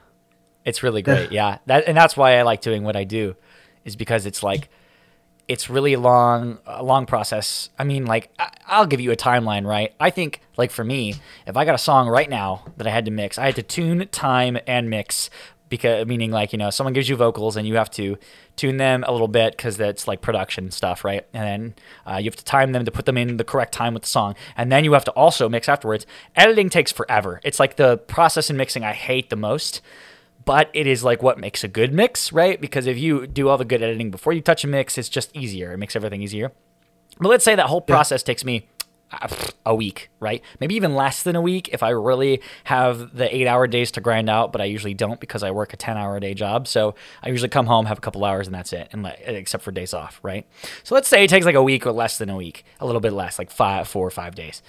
[0.71, 1.33] It's really great.
[1.33, 1.59] Yeah.
[1.67, 3.35] That and that's why I like doing what I do
[3.85, 4.69] is because it's like
[5.49, 7.71] it's really long a long process.
[7.77, 9.93] I mean, like I, I'll give you a timeline, right?
[9.99, 13.05] I think like for me, if I got a song right now that I had
[13.07, 15.29] to mix, I had to tune, time and mix
[15.69, 18.17] because meaning like, you know, someone gives you vocals and you have to
[18.55, 21.27] tune them a little bit cuz that's like production stuff, right?
[21.35, 21.75] And then
[22.07, 24.09] uh, you have to time them to put them in the correct time with the
[24.09, 24.37] song.
[24.57, 26.07] And then you have to also mix afterwards.
[26.37, 27.41] Editing takes forever.
[27.43, 29.81] It's like the process in mixing I hate the most
[30.45, 32.61] but it is like what makes a good mix, right?
[32.61, 35.35] Because if you do all the good editing before you touch a mix, it's just
[35.37, 35.73] easier.
[35.73, 36.53] It makes everything easier.
[37.19, 38.69] But let's say that whole process takes me
[39.13, 39.29] uh,
[39.67, 40.43] a week, right?
[40.61, 44.01] Maybe even less than a week if I really have the eight hour days to
[44.01, 46.67] grind out, but I usually don't because I work a 10 hour a day job.
[46.67, 49.65] So I usually come home, have a couple hours, and that's it, and like, except
[49.65, 50.47] for days off, right?
[50.85, 53.01] So let's say it takes like a week or less than a week, a little
[53.01, 54.63] bit less, like five, four or five days.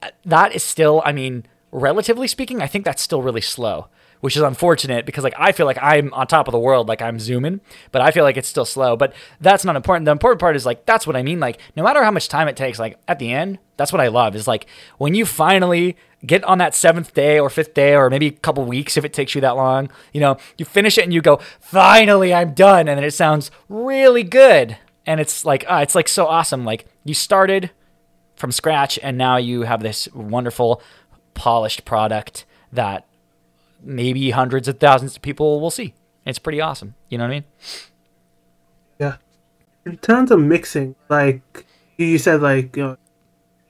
[0.00, 3.88] Uh, That is still, I mean, relatively speaking, I think that's still really slow
[4.22, 7.02] which is unfortunate because like I feel like I'm on top of the world, like
[7.02, 8.94] I'm zooming, but I feel like it's still slow.
[8.96, 10.04] But that's not important.
[10.04, 11.40] The important part is like that's what I mean.
[11.40, 14.06] Like no matter how much time it takes, like at the end, that's what I
[14.06, 18.08] love is like when you finally get on that seventh day or fifth day or
[18.08, 21.02] maybe a couple weeks if it takes you that long, you know, you finish it
[21.02, 25.64] and you go, finally I'm done, and then it sounds really good, and it's like
[25.68, 26.64] ah, it's like so awesome.
[26.64, 27.72] Like you started
[28.36, 30.80] from scratch and now you have this wonderful
[31.34, 33.06] polished product that
[33.82, 35.94] maybe hundreds of thousands of people will see.
[36.24, 36.94] It's pretty awesome.
[37.08, 37.44] You know what I mean?
[38.98, 39.16] Yeah.
[39.84, 41.66] In terms of mixing, like
[41.96, 42.96] you said, like you know,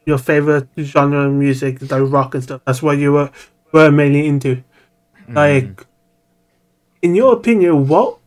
[0.04, 2.60] your favorite genre of music, like rock and stuff.
[2.66, 3.30] That's what you were
[3.72, 4.56] were mainly into.
[4.56, 5.36] Mm-hmm.
[5.36, 5.86] Like,
[7.00, 8.18] in your opinion, what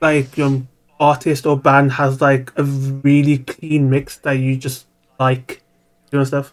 [0.00, 0.62] like your
[0.98, 4.86] artist or band has like a really clean mix that you just
[5.20, 5.62] like,
[6.10, 6.52] you know stuff?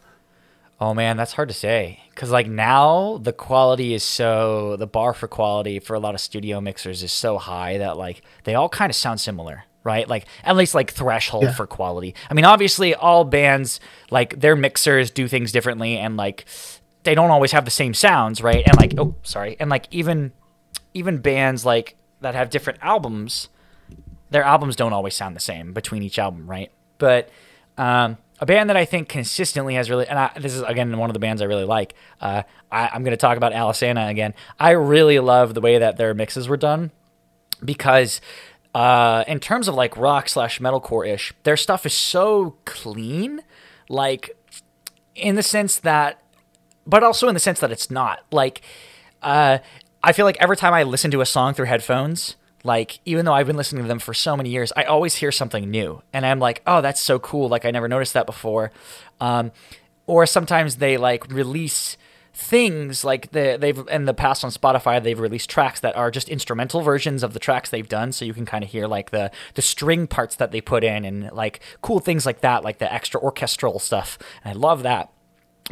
[0.79, 5.13] Oh man, that's hard to say because like now the quality is so the bar
[5.13, 8.69] for quality for a lot of studio mixers is so high that like they all
[8.69, 10.08] kind of sound similar, right?
[10.08, 11.54] Like at least like threshold Yeah.
[11.54, 12.15] for quality.
[12.30, 16.45] I mean, obviously all bands like their mixers do things differently and like
[17.04, 18.63] they don't always have the same sounds, right?
[18.65, 20.32] And like oh sorry, and like even
[20.93, 23.49] even bands like that have different albums,
[24.32, 26.71] their albums don't always sound the same between each album, right?
[26.97, 27.30] But
[27.78, 31.10] um, a band that I think consistently has really, and I, this is again one
[31.10, 31.95] of the bands I really like.
[32.19, 34.34] Uh, I, I'm going to talk about Alesana again.
[34.60, 36.91] I really love the way that their mixes were done
[37.63, 38.19] because
[38.74, 43.41] uh, in terms of like rock slash metalcore ish, their stuff is so clean,
[43.88, 44.38] like
[45.15, 46.21] in the sense that,
[46.86, 48.62] but also in the sense that it's not like.
[49.21, 49.58] Uh,
[50.04, 53.34] I feel like every time I listen to a song through headphones, like even though
[53.34, 56.25] I've been listening to them for so many years, I always hear something new, and
[56.25, 57.47] I'm like, oh, that's so cool!
[57.47, 58.71] Like I never noticed that before.
[59.21, 59.51] Um,
[60.08, 61.97] or sometimes they like release
[62.34, 66.28] things like the, they've in the past on Spotify they've released tracks that are just
[66.28, 69.32] instrumental versions of the tracks they've done so you can kind of hear like the
[69.54, 72.93] the string parts that they put in and like cool things like that like the
[72.93, 75.10] extra orchestral stuff and I love that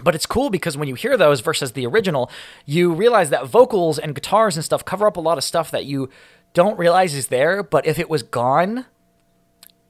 [0.02, 2.32] but it's cool because when you hear those versus the original,
[2.66, 5.86] you realize that vocals and guitars and stuff cover up a lot of stuff that
[5.86, 6.10] you
[6.54, 7.64] don't realize is there.
[7.64, 8.86] But if it was gone,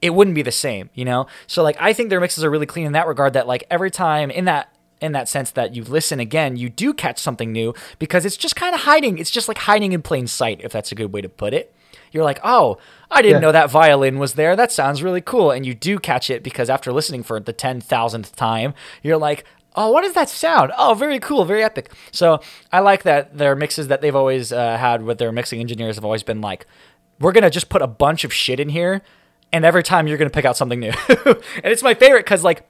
[0.02, 1.26] it wouldn't be the same, you know?
[1.46, 3.90] So, like, I think their mixes are really clean in that regard that, like, every
[3.90, 4.68] time in that
[5.00, 8.56] in that sense that you listen again, you do catch something new because it's just
[8.56, 9.18] kind of hiding.
[9.18, 11.74] It's just like hiding in plain sight, if that's a good way to put it.
[12.10, 12.78] You're like, oh,
[13.10, 13.48] I didn't Yeah.
[13.48, 14.56] know that violin was there.
[14.56, 15.50] That sounds really cool.
[15.50, 18.72] And you do catch it because after listening for the 10,000th time,
[19.02, 20.72] you're like, oh, what does that sound?
[20.78, 21.92] Oh, very cool, very epic.
[22.12, 22.40] So
[22.72, 26.04] I like that their mixes that they've always uh, had with their mixing engineers have
[26.04, 26.66] always been like,
[27.20, 29.02] we're to just put a bunch of shit in here.
[29.52, 30.92] And every time you're to pick out something new.
[31.08, 32.68] and it's my favorite because, like,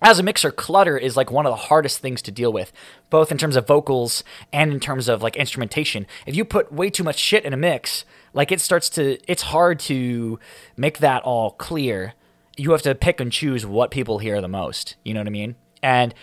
[0.00, 2.72] as a mixer, clutter is like one of the hardest things to deal with,
[3.10, 6.06] both in terms of vocals and in terms of like instrumentation.
[6.26, 9.42] If you put way too much shit in a mix, like it starts to, it's
[9.44, 10.38] hard to
[10.76, 12.14] make that all clear.
[12.56, 14.96] You have to pick and choose what people hear the most.
[15.04, 15.56] You know what I mean?
[15.82, 16.14] And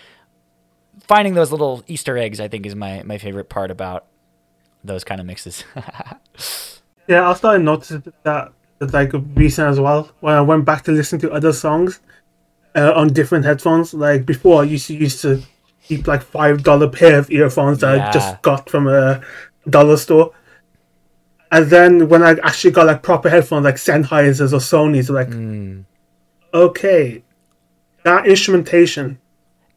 [1.01, 4.05] finding those little Easter eggs, I think, is my, my favorite part about
[4.84, 5.63] those kind of mixes.
[7.08, 11.19] Yeah, I started noticing that like recent as well when I went back to listen
[11.19, 11.99] to other songs
[12.75, 13.93] uh, on different headphones.
[13.93, 15.43] Like before, I used to used to
[15.84, 18.10] keep like five dollar pair of earphones that Yeah.
[18.10, 19.21] I just got from a
[19.69, 20.31] dollar store.
[21.51, 25.29] And then when I actually got like proper headphones, like Sennheisers or Sony's, like,
[26.53, 27.23] okay,
[28.03, 29.19] that instrumentation,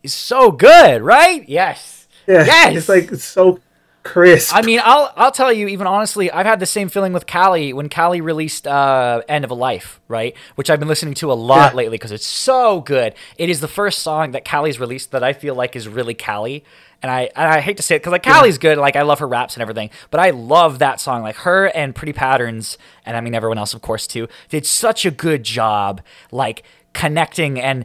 [0.03, 1.49] it's so good, right?
[1.49, 2.07] Yes.
[2.27, 2.77] yeah, Yes!
[2.77, 3.61] it's like it's so
[4.05, 4.55] crisp.
[4.55, 7.75] I mean, I'll I'll tell you, even honestly, I've had the same feeling with Calli
[7.75, 10.35] when Calli released uh, "End of a Life," right?
[10.55, 11.77] Which I've been listening to a lot Yeah.
[11.77, 13.15] lately because it's so good.
[13.37, 16.63] It is the first song that Calli's released that I feel like is really Calli,
[17.03, 19.19] and I and I hate to say it because like Calli's good, like I love
[19.19, 21.23] her raps and everything, but I love that song.
[21.23, 25.05] Like her and Pretty Patterns, and I mean everyone else, of course, too, did such
[25.05, 26.63] a good job, like
[26.95, 27.85] connecting and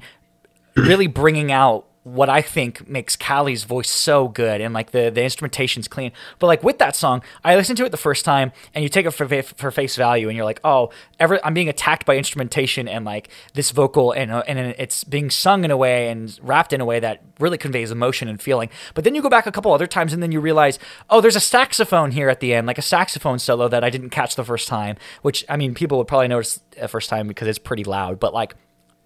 [0.75, 5.23] really bringing out what I think makes Calli's voice so good and like the the
[5.23, 6.11] instrumentation's clean.
[6.37, 9.05] But like with that song, I listened to it the first time and you take
[9.05, 10.89] it for for face value and you're like, "Oh,
[11.19, 15.29] ever I'm being attacked by instrumentation and like this vocal and uh, and it's being
[15.29, 18.69] sung in a way and rapped in a way that really conveys emotion and feeling."
[18.93, 21.37] But then you go back a couple other times and then you realize, "Oh, there's
[21.37, 24.43] a saxophone here at the end, like a saxophone solo that I didn't catch the
[24.43, 27.85] first time," which I mean, people would probably notice the first time because it's pretty
[27.85, 28.55] loud, but like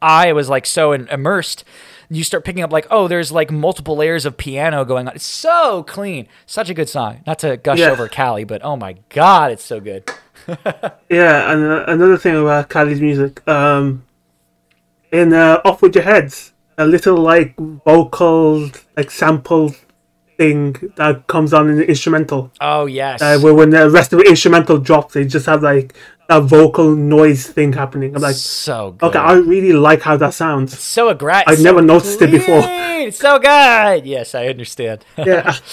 [0.02, 1.64] I was like so in- immersed.
[2.10, 5.16] You start picking up like, oh, there's like multiple layers of piano going on.
[5.16, 7.22] It's so clean, such a good song.
[7.28, 7.90] Not to gush Yeah.
[7.90, 10.10] over Calli, but oh my god, it's so good.
[11.10, 14.04] Yeah, and uh, another thing about Calli's music, um,
[15.12, 19.74] in uh, "Off with Your Heads," a little like vocal like sample
[20.38, 22.52] thing that comes on in the instrumental.
[22.62, 25.94] Oh yes, Uh, where when the rest of the instrumental drops, they just have like
[26.28, 28.16] that vocal noise thing happening.
[28.16, 29.08] I'm like, so good.
[29.08, 30.78] okay, I really like how that sounds.
[30.78, 31.46] so aggressive.
[31.48, 32.62] I've never noticed it before.
[32.66, 34.06] It's so good.
[34.06, 35.06] Yes, I understand.
[35.18, 35.56] Yeah.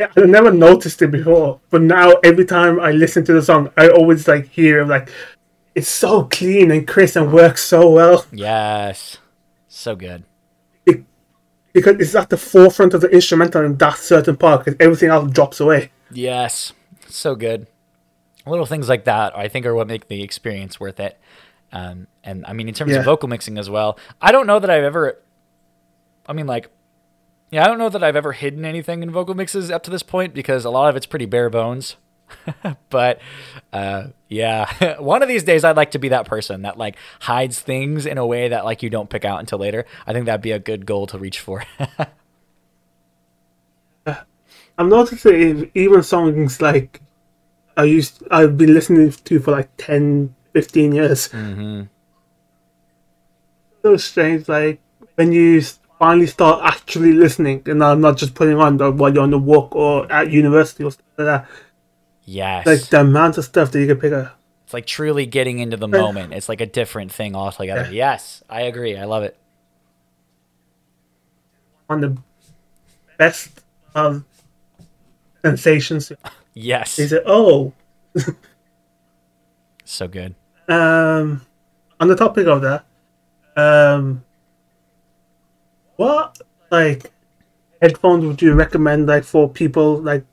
[0.00, 3.70] Yeah, I never noticed it before, but now every time I listen to the song,
[3.76, 5.08] I always like hear like
[5.76, 8.24] it's so clean and crisp and works so well.
[8.32, 9.18] yes,
[9.68, 10.24] so good.
[11.72, 15.30] because it's at the forefront of the instrumental in that certain part because everything else
[15.30, 15.90] drops away.
[16.10, 16.72] Yes,
[17.06, 17.66] so good.
[18.46, 21.18] Little things like that, I think, are what make the experience worth it.
[21.72, 22.98] Um, and I mean, in terms Yeah.
[22.98, 25.18] of vocal mixing as well, I don't know that I've ever.
[26.26, 26.68] I mean, like,
[27.50, 30.02] yeah, I don't know that I've ever hidden anything in vocal mixes up to this
[30.02, 31.96] point because a lot of it's pretty bare bones.
[32.90, 33.20] but
[33.72, 37.60] uh, yeah, one of these days I'd like to be that person that like hides
[37.60, 39.84] things in a way that like you don't pick out until later.
[40.06, 41.64] I think that'd be a good goal to reach for.
[44.78, 47.00] Noticed that even songs like
[47.76, 51.28] I used I've been listening to for like 10, 15 years.
[51.28, 51.82] Mm-hmm.
[53.82, 54.80] So strange, like
[55.16, 55.60] when you
[55.98, 59.38] finally start actually listening, and I'm not just putting on the, while you're on the
[59.38, 61.48] walk or at university or stuff like that.
[62.24, 62.66] yes.
[62.66, 64.38] Like the amount of stuff that you can pick up.
[64.64, 66.32] It's like truly getting into the moment.
[66.32, 67.92] It's like a different thing altogether.
[67.92, 68.96] Yes, I agree.
[68.96, 69.36] I love it.
[71.88, 72.16] on the
[73.18, 73.62] best
[73.94, 74.24] of
[75.44, 76.12] sensations.
[76.54, 76.96] Yes.
[76.96, 77.72] He said, "Oh,
[79.84, 80.34] So good.
[80.68, 81.42] um,
[82.00, 82.84] on the topic of that,
[83.56, 84.24] um,
[85.96, 86.38] what
[86.70, 87.10] like
[87.80, 90.24] headphones would you recommend like for people like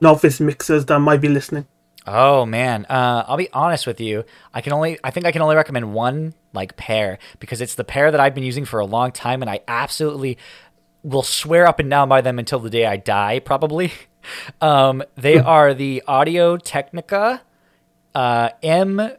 [0.00, 1.66] novice mixers that might be listening?"
[2.08, 4.24] Oh man, uh, I'll be honest with you.
[4.54, 7.82] I can only, I think I can only recommend one like pair because it's the
[7.84, 10.38] pair that I've been using for a long time, and I absolutely
[11.02, 13.92] will swear up and down by them until the day I die, probably.
[14.60, 17.42] Um, they are the Audio Technica
[18.16, 19.12] uh, M.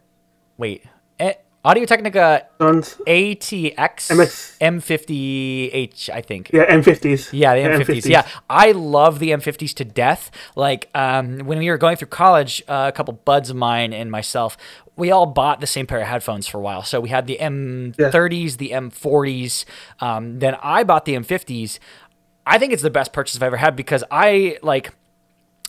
[0.58, 0.84] Wait,
[1.20, 1.34] eh,
[1.64, 2.48] Audio Technica?
[2.60, 4.58] ATX MX.
[4.60, 6.50] M50H, I think.
[6.52, 7.30] Yeah, M50s.
[7.32, 8.10] Yeah, the M50s.
[8.10, 10.32] Yeah, I love the M50s to death.
[10.56, 14.10] Like um, when we were going through college, uh, a couple buds of mine and
[14.10, 14.58] myself,
[14.96, 16.82] we all bought the same pair of headphones for a while.
[16.82, 19.66] So we had the M30s, the M40s.
[20.00, 21.78] Um, then I bought the M50s.
[22.48, 24.94] I think it's the best purchase I've ever had because I like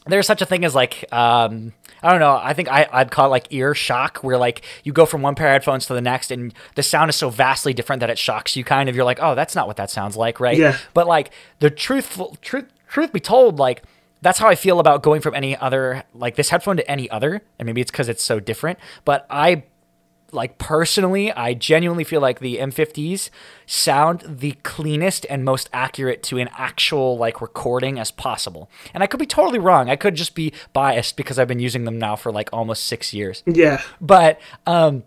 [0.07, 1.72] there's such a thing as like um
[2.03, 2.38] I don't know.
[2.40, 5.34] I think I, I'd call it like ear shock, where like you go from one
[5.34, 8.18] pair of headphones to the next, and the sound is so vastly different that it
[8.18, 8.64] shocks you.
[8.64, 10.57] Kind of, you're like, oh, that's not what that sounds like, right?
[10.57, 10.76] Yeah.
[10.94, 13.82] But like the truthful truth, truth be told, like
[14.22, 17.42] that's how I feel about going from any other like this headphone to any other,
[17.59, 18.78] and maybe it's because it's so different.
[19.05, 19.64] But I
[20.33, 23.31] like personally, I genuinely feel like the M50s
[23.66, 28.70] sound the cleanest and most accurate to an actual like recording as possible.
[28.93, 29.89] And I could be totally wrong.
[29.89, 33.14] I could just be biased because I've been using them now for like almost six
[33.14, 33.43] years.
[33.47, 33.83] Yeah.
[34.01, 35.05] But um,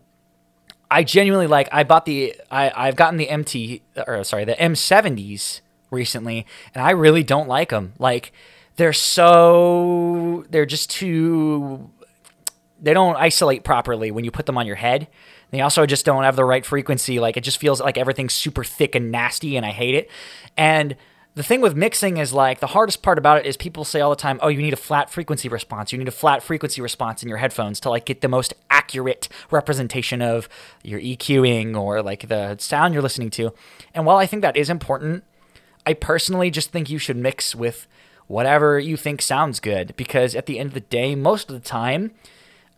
[0.89, 1.69] I genuinely like.
[1.71, 2.35] I bought the.
[2.49, 7.69] I I've gotten the MT or sorry the M70s recently, and I really don't like
[7.69, 7.93] them.
[7.99, 8.33] Like
[8.75, 11.91] they're so they're just too
[12.81, 15.07] they don't isolate properly when you put them on your head.
[15.51, 17.19] They also just don't have the right frequency.
[17.19, 20.09] Like it just feels like everything's super thick and nasty, and I hate it.
[20.57, 20.95] And
[21.35, 24.09] the thing with mixing is like the hardest part about it is people say all
[24.09, 25.91] the time, "Oh, you need a flat frequency response.
[25.91, 29.29] You need a flat frequency response in your headphones to like get the most accurate
[29.49, 30.49] representation of
[30.83, 33.53] your EQing or like the sound you're listening to."
[33.93, 35.23] And while I think that is important,
[35.85, 37.87] I personally just think you should mix with
[38.27, 41.67] whatever you think sounds good because at the end of the day, most of the
[41.67, 42.11] time,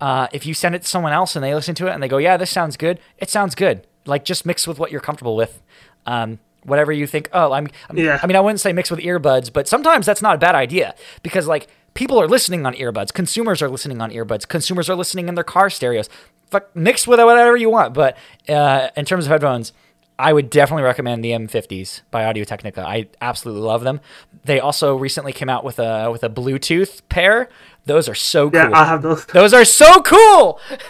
[0.01, 2.07] uh, if you send it to someone else and they listen to it and they
[2.07, 3.87] go, "Yeah, this sounds good," it sounds good.
[4.05, 5.61] Like just mix with what you're comfortable with.
[6.05, 7.29] Um, whatever you think.
[7.33, 7.67] Oh, I'm.
[7.89, 8.19] I'm Yeah.
[8.21, 10.95] I mean, I wouldn't say mix with earbuds, but sometimes that's not a bad idea
[11.21, 13.13] because like people are listening on earbuds.
[13.13, 14.47] Consumers are listening on earbuds.
[14.47, 16.09] Consumers are listening in their car stereos.
[16.49, 17.93] Fuck, mix with whatever you want.
[17.93, 18.17] But
[18.47, 19.73] uh, in terms of headphones,
[20.19, 22.85] I would definitely recommend the M50s by Audio Technica.
[22.85, 23.99] I absolutely love them.
[24.45, 27.49] They also recently came out with a with a Bluetooth pair.
[27.85, 28.75] Those are so Yeah, cool.
[28.75, 29.25] I have those.
[29.25, 30.59] Those are so cool.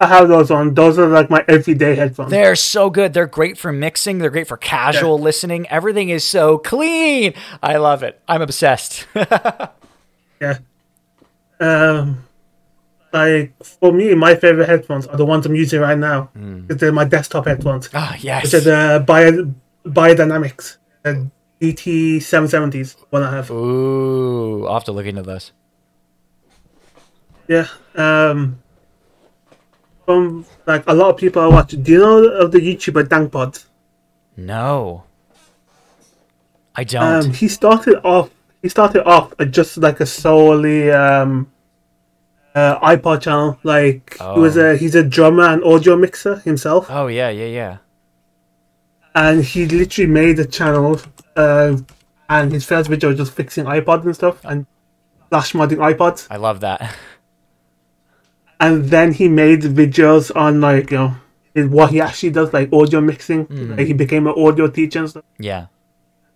[0.00, 0.74] I have those on.
[0.74, 2.30] Those are like my everyday headphones.
[2.30, 3.14] They're so good.
[3.14, 4.18] They're great for mixing.
[4.18, 5.24] They're great for casual Yeah.
[5.24, 5.68] listening.
[5.70, 7.34] Everything is so clean.
[7.62, 8.20] I love it.
[8.28, 9.06] I'm obsessed.
[10.40, 10.58] Yeah.
[11.58, 12.24] Um,
[13.12, 16.30] like for me, my favorite headphones are the ones I'm using right now.
[16.68, 18.44] 'Cause They're my desktop headphones, Ah, yes.
[18.44, 19.52] which are the Bio
[19.84, 21.28] Beyerdynamics, the
[21.60, 22.96] DT 770s.
[23.10, 23.50] One I have.
[23.50, 25.52] Ooh, I'll have to look into those.
[27.48, 27.66] Yeah.
[27.94, 28.60] Um.
[30.04, 31.70] From like a lot of people I watch.
[31.70, 33.64] Do you know of the YouTuber Dankpod?
[34.36, 35.04] No.
[36.74, 37.26] I don't.
[37.26, 38.30] Um, he started off.
[38.62, 41.50] He started off just like a solely um,
[42.54, 43.58] uh, iPod channel.
[43.62, 44.72] Like he was Oh.
[44.72, 47.76] a he's a drummer and audio mixer himself, oh, yeah, yeah, yeah.
[49.14, 51.00] and he literally made a channel.
[51.38, 51.76] Uh,
[52.28, 54.66] and his first video was just fixing iPods and stuff and
[55.30, 56.26] flash modding iPods.
[56.30, 56.94] I love that.
[58.60, 61.14] And then he made videos on like you know
[61.68, 63.46] what he actually does, like audio mixing.
[63.76, 65.24] Like he became an audio teacher and stuff.
[65.38, 65.66] yeah.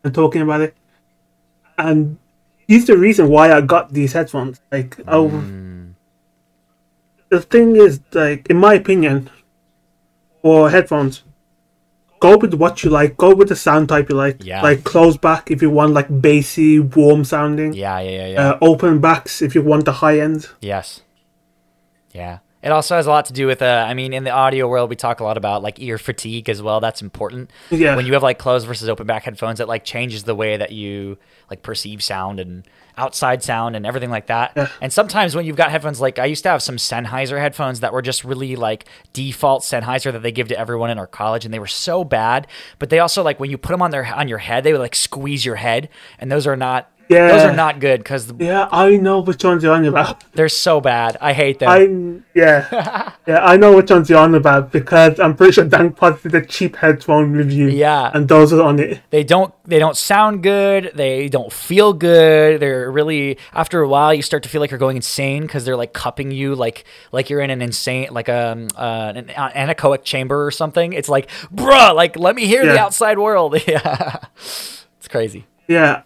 [0.05, 0.76] and talking about it.
[1.76, 2.18] And
[2.68, 4.61] he's the reason why I got these headphones.
[4.70, 5.30] Like, oh,
[7.28, 9.28] the thing is, like, in my opinion,
[10.42, 11.24] for headphones,
[12.23, 13.16] go with what you like.
[13.16, 14.45] Go with the sound type you like.
[14.45, 14.62] Yeah.
[14.62, 17.73] Like close back if you want like bassy, warm sounding.
[17.75, 18.51] Yeah, yeah, yeah, yeah.
[18.51, 20.49] Uh, open backs if you want the high end.
[20.61, 21.03] yes.
[22.14, 22.39] Yeah.
[22.62, 24.88] It also has a lot to do with, uh, I mean, in the audio world,
[24.88, 26.80] we talk a lot about like ear fatigue as well.
[26.80, 27.50] That's important.
[27.70, 27.96] Yeah.
[27.96, 30.70] When you have like closed versus open back headphones, it like changes the way that
[30.70, 31.18] you
[31.50, 32.64] like perceive sound and
[32.96, 34.52] outside sound and everything like that.
[34.56, 34.68] Yeah.
[34.80, 37.92] And sometimes when you've got headphones, like I used to have some Sennheiser headphones that
[37.92, 41.52] were just really like default Sennheiser that they give to everyone in our college, and
[41.52, 42.46] they were so bad.
[42.78, 44.80] But they also like when you put them on their on your head, they would
[44.80, 45.88] like squeeze your head,
[46.18, 46.90] and those are not.
[47.12, 47.28] Yeah.
[47.28, 50.24] Those are not good because Yeah, I know which ones you're on about.
[50.34, 51.16] they're so bad.
[51.20, 51.68] I hate them.
[51.70, 51.80] I
[52.38, 56.34] yeah yeah I know which ones you're on about because I'm pretty sure Dankpod did
[56.34, 57.68] a cheap headphone review.
[57.68, 58.10] Yeah.
[58.14, 59.00] and those are on it.
[59.10, 64.12] they don't they don't sound good they don't feel good they're really after a while
[64.14, 67.30] you start to feel like you're going insane because they're like cupping you like like
[67.30, 71.94] you're in an insane like um, uh, an anechoic chamber or something it's like bruh
[71.94, 76.02] like let me hear the outside world yeah it's crazy Yeah.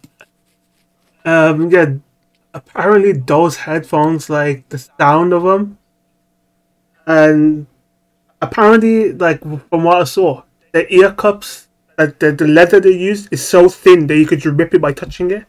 [1.27, 1.71] Um.
[1.71, 1.95] Yeah.
[2.55, 5.77] Apparently, those headphones, like the sound of them,
[7.07, 7.67] and
[8.41, 11.69] apparently, like from what I saw, the ear cups,
[11.99, 14.93] like the, the leather they use, is so thin that you could rip it by
[14.95, 15.45] touching it.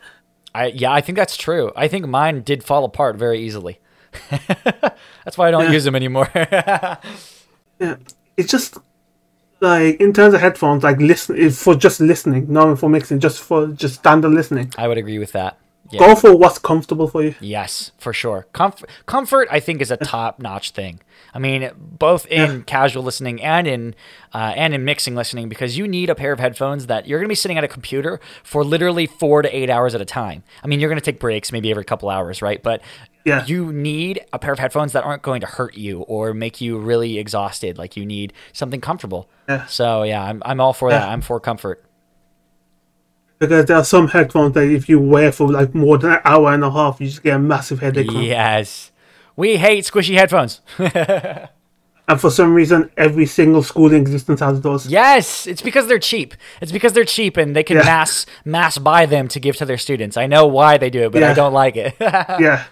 [0.56, 3.80] i yeah i think that's true i think mine did fall apart very easily
[5.24, 5.72] that's why i don't Yeah.
[5.78, 7.96] use them anymore Yeah.
[8.38, 8.78] It's just
[9.62, 13.68] like in terms of headphones, like listen for just listening, not for mixing, just for
[13.68, 14.74] just standard listening.
[14.78, 15.58] i would agree with that
[15.92, 16.00] Yeah.
[16.00, 17.36] Go for what's comfortable for you.
[17.40, 18.48] Yes, for sure.
[18.54, 21.00] Comfort, comfort, I think, is a top-notch thing.
[21.34, 22.62] I mean, both in Yeah.
[22.66, 23.96] casual listening and in
[24.34, 27.28] uh, and in mixing listening, because you need a pair of headphones that you're going
[27.28, 30.44] to be sitting at a computer for literally four to eight hours at a time.
[30.64, 32.62] I mean, you're going to take breaks maybe every couple hours, right?
[32.62, 32.82] But
[33.24, 33.46] Yeah.
[33.46, 36.78] you need a pair of headphones that aren't going to hurt you or make you
[36.78, 37.78] really exhausted.
[37.78, 39.30] Like you need something comfortable.
[39.48, 39.66] Yeah.
[39.68, 41.08] So yeah, I'm I'm all for that.
[41.08, 41.84] I'm for comfort.
[43.40, 46.54] Because there are some headphones that if you wear for like more than an hour
[46.54, 48.10] and a half, you just get a massive headache.
[48.12, 48.92] Yes.
[49.36, 50.62] We hate squishy headphones.
[52.10, 54.88] And for some reason, every single school in existence has those.
[54.88, 56.36] Yes, it's because they're cheap.
[56.62, 57.84] It's because they're cheap and they can Yeah.
[57.84, 60.16] mass mass buy them to give to their students.
[60.16, 61.96] I know why they do it, but I don't like it.
[62.00, 62.64] Yeah.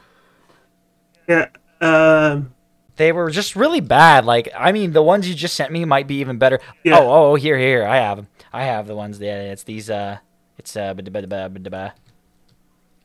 [1.28, 1.48] Yeah.
[1.82, 2.54] Um,
[2.96, 4.24] they were just really bad.
[4.24, 6.62] Like, I mean, the ones you just sent me might be even better.
[6.86, 6.98] Yeah.
[7.00, 8.28] Oh, oh, here, here, I have them.
[8.54, 9.20] I have the ones.
[9.20, 9.90] Yeah, it's these.
[9.90, 10.20] Uh,
[10.58, 10.94] it's uh.
[10.94, 10.94] I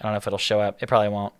[0.03, 0.83] don't know if it'll show up.
[0.83, 1.35] It probably won't.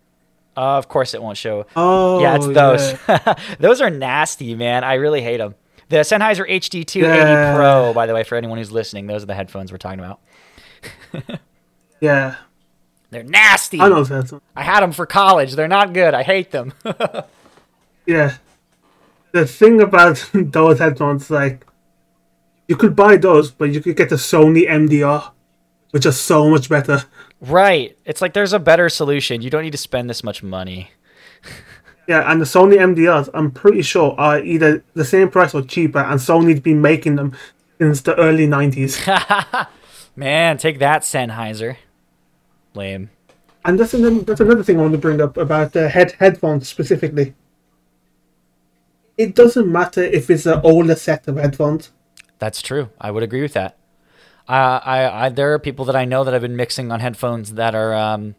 [0.55, 1.65] Uh, of course, it won't show.
[1.75, 2.93] oh, yeah, it's those.
[3.07, 3.35] yeah.
[3.59, 4.83] those are nasty, man.
[4.83, 5.55] I really hate them.
[5.89, 7.55] The Sennheiser HD280 Yeah.
[7.55, 10.19] Pro, by the way, for anyone who's listening, those are the headphones we're talking about.
[12.01, 12.37] Yeah.
[13.11, 13.79] They're nasty.
[13.79, 14.03] I know.
[14.55, 15.53] I had them for college.
[15.53, 16.13] They're not good.
[16.13, 16.73] I hate them.
[18.07, 18.37] Yeah.
[19.31, 21.67] The thing about those headphones, like,
[22.67, 25.31] you could buy those, but you could get the Sony MDR,
[25.91, 27.03] which are so much better.
[27.39, 27.97] right.
[28.05, 29.41] It's like there's a better solution.
[29.41, 30.91] You don't need to spend this much money.
[32.07, 35.99] Yeah, and the Sony MDRs, I'm pretty sure, are either the same price or cheaper,
[35.99, 37.33] and Sony's been making them
[37.79, 39.67] since the early 90s.
[40.15, 41.77] Man, take that, Sennheiser.
[42.73, 43.11] Lame.
[43.63, 46.67] and that's another, that's another thing I want to bring up about the head headphones
[46.67, 47.33] specifically.
[49.17, 51.91] It doesn't matter if it's an older set of headphones.
[52.39, 52.89] That's true.
[52.99, 53.77] I would agree with that.
[54.47, 57.53] Uh, I, I there are people that I know that have been mixing on headphones
[57.53, 58.35] that are um,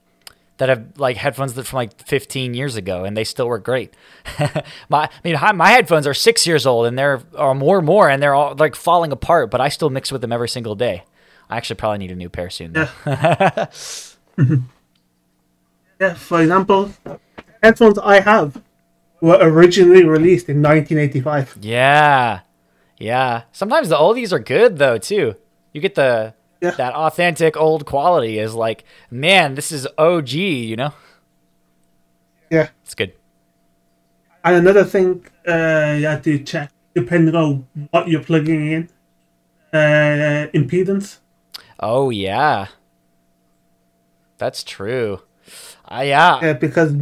[0.59, 3.95] that have like headphones that from like 15 years ago and they still work great.
[4.89, 8.09] my I mean my headphones are six years old and they're or more and more
[8.09, 11.05] and they're all like falling apart, but I still mix with them every single day.
[11.51, 12.75] I actually probably need a new pair soon.
[12.75, 12.89] Though.
[13.07, 13.67] Yeah.
[16.01, 16.93] yeah, for example,
[17.63, 18.63] headphones I have
[19.21, 21.59] were originally released in 1985.
[21.61, 22.41] Yeah.
[22.99, 23.43] Yeah.
[23.53, 25.35] Sometimes the oldies are good though too.
[25.73, 26.73] You get the Yeah.
[26.73, 30.93] that authentic old quality is like, man, this is OG, you know?
[32.51, 32.69] Yeah.
[32.85, 33.13] It's good.
[34.45, 38.89] And another thing uh, you have to check, depending on what you're plugging in,
[39.73, 41.19] uh, impedance.
[41.81, 42.67] Oh yeah.
[44.39, 45.21] That's true.
[45.91, 46.39] Uh, yeah.
[46.43, 46.93] Yeah, because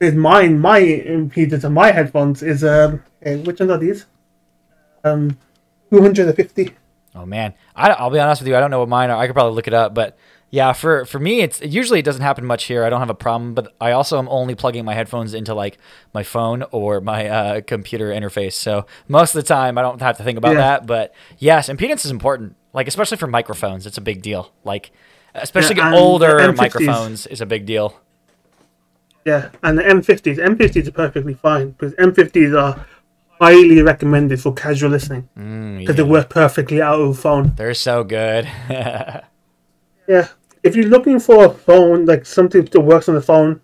[0.00, 4.06] is mine, my impedance of my headphones is um, which ones are these?
[5.04, 5.36] Um,
[5.90, 6.74] 250.
[7.14, 7.54] Oh man.
[7.74, 9.16] I I'll be honest with you, I don't know what mine are.
[9.16, 10.16] I could probably look it up, but
[10.50, 12.84] yeah, for for me it's usually it doesn't happen much here.
[12.84, 15.78] I don't have a problem, but I also am only plugging my headphones into like
[16.14, 18.52] my phone or my uh, computer interface.
[18.54, 20.58] So most of the time I don't have to think about Yeah.
[20.60, 22.56] that, but yes, impedance is important.
[22.72, 24.52] Like especially for microphones, it's a big deal.
[24.64, 24.90] Like
[25.34, 26.56] especially Yeah, older M50s.
[26.56, 28.00] microphones is a big deal.
[29.24, 30.38] Yeah, and the M50s.
[30.38, 32.86] M50s are perfectly fine because M50s are
[33.40, 37.54] highly recommended for casual listening mm, because they work perfectly out of a phone.
[37.56, 38.48] They're so good.
[40.08, 40.26] Yeah,
[40.64, 43.60] if you're looking for a phone like something that works on the phone,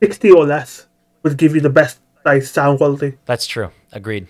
[0.00, 0.86] 60 or less
[1.24, 3.18] would give you the best like sound quality.
[3.24, 3.72] That's true.
[3.90, 4.28] Agreed.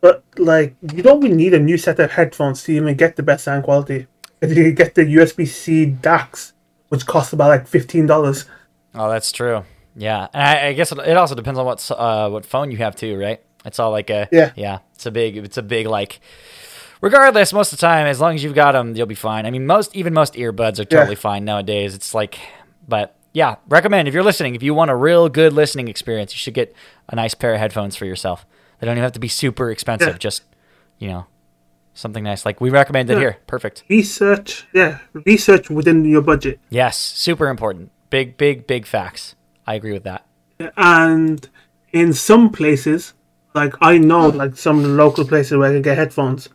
[0.00, 3.22] But like, you don't really need a new set of headphones to even get the
[3.22, 4.08] best sound quality.
[4.40, 6.52] If you get the USB C DACs,
[6.88, 8.46] which cost about like fifteen dollars.
[8.96, 9.62] Oh, that's true.
[9.94, 12.78] Yeah, and I, I guess it, it also depends on what uh, what phone you
[12.78, 13.40] have too, right?
[13.64, 14.52] It's all like a Yeah.
[14.56, 14.78] yeah.
[14.94, 16.20] It's a big it's a big like.
[17.00, 19.44] Regardless, most of the time, as long as you've got them, you'll be fine.
[19.44, 21.96] I mean, most even most earbuds are totally fine nowadays.
[21.96, 22.38] It's like,
[22.86, 26.38] but yeah, recommend if you're listening, if you want a real good listening experience, you
[26.38, 26.74] should get
[27.08, 28.46] a nice pair of headphones for yourself.
[28.78, 30.10] They don't even have to be super expensive.
[30.14, 30.18] Yeah.
[30.18, 30.44] Just
[31.00, 31.26] you know,
[31.92, 32.46] something nice.
[32.46, 33.18] Like we recommended Yeah.
[33.20, 33.36] here.
[33.48, 33.82] Perfect.
[33.90, 36.60] Research, yeah, research within your budget.
[36.70, 37.90] Yes, super important.
[38.10, 39.34] Big, big, big facts.
[39.66, 40.26] I agree with that.
[40.76, 41.48] And
[41.92, 43.14] in some places,
[43.54, 46.48] like I know, like some local places where I can get headphones,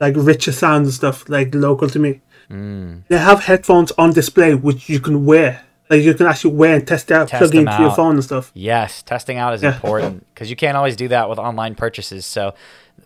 [0.00, 2.20] like richer sounds and stuff, like local to me.
[2.50, 3.02] Mm.
[3.08, 5.64] They have headphones on display which you can wear.
[5.90, 8.50] Like you can actually wear and test out, Test plug into your phone and stuff.
[8.54, 9.74] Yes, testing out is Yeah.
[9.74, 12.24] important because you can't always do that with online purchases.
[12.24, 12.54] So,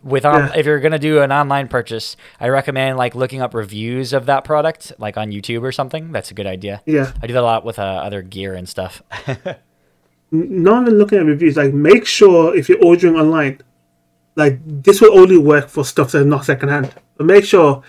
[0.03, 0.53] with on, Yeah.
[0.57, 4.45] if you're gonna do an online purchase, I recommend like looking up reviews of that
[4.45, 6.13] product, like on YouTube or something.
[6.13, 6.83] That's a good idea.
[6.87, 7.13] Yeah.
[7.23, 9.03] I do that a lot with uh, other gear and stuff.
[10.31, 13.61] not even looking at reviews, like make sure if you're ordering online,
[14.37, 16.95] like this will only work for stuff that's not secondhand.
[17.17, 17.83] But make sure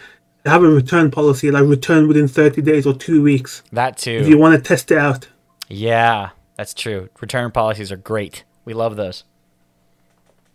[0.44, 4.12] they have a return policy, like return within thirty days or two weeks That too.
[4.22, 5.28] if you want to test it out.
[5.68, 7.10] Yeah, that's true.
[7.22, 8.44] Return policies are great.
[8.66, 9.24] We love those.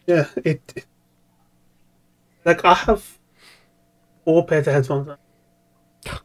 [0.06, 0.84] Yeah, it.
[2.44, 3.18] Like I have
[4.24, 5.08] four pairs of headphones.
[6.06, 6.18] I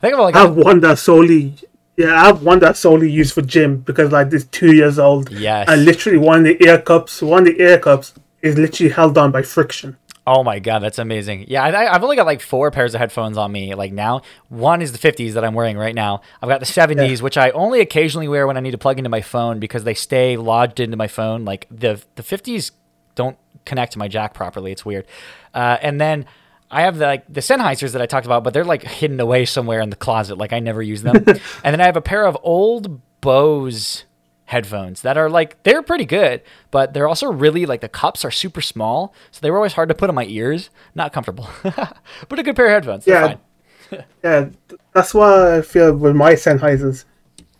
[0.00, 1.54] think about like I have one that's solely.
[1.96, 5.30] Yeah, I have one that's solely used for gym because like it's two years old.
[5.30, 5.68] Yes.
[5.68, 9.16] And literally one of the ear cups, one of the ear cups is literally held
[9.16, 9.96] on by friction.
[10.24, 11.46] Oh my god, that's amazing.
[11.48, 14.22] Yeah, I, I've only got like four pairs of headphones on me like now.
[14.48, 16.20] One is the 50s that I'm wearing right now.
[16.40, 19.10] I've got the 70s, which I only occasionally wear when I need to plug into
[19.10, 21.44] my phone because they stay lodged into my phone.
[21.44, 22.70] Like the the 50s
[23.16, 24.72] don't connect to my jack properly.
[24.72, 25.06] It's weird.
[25.54, 26.26] Uh, and then
[26.70, 29.44] I have the, like the Sennheisers that I talked about, but they're like hidden away
[29.44, 30.38] somewhere in the closet.
[30.38, 31.16] Like I never use them.
[31.26, 34.04] and then I have a pair of old Bose
[34.46, 38.30] headphones that are like they're pretty good, but they're also really like the cups are
[38.30, 40.70] super small, so they were always hard to put on my ears.
[40.94, 43.04] Not comfortable, but a good pair of headphones.
[43.04, 43.36] They're Yeah.
[44.24, 44.48] Yeah,
[44.94, 47.04] that's why I feel with my Sennheisers.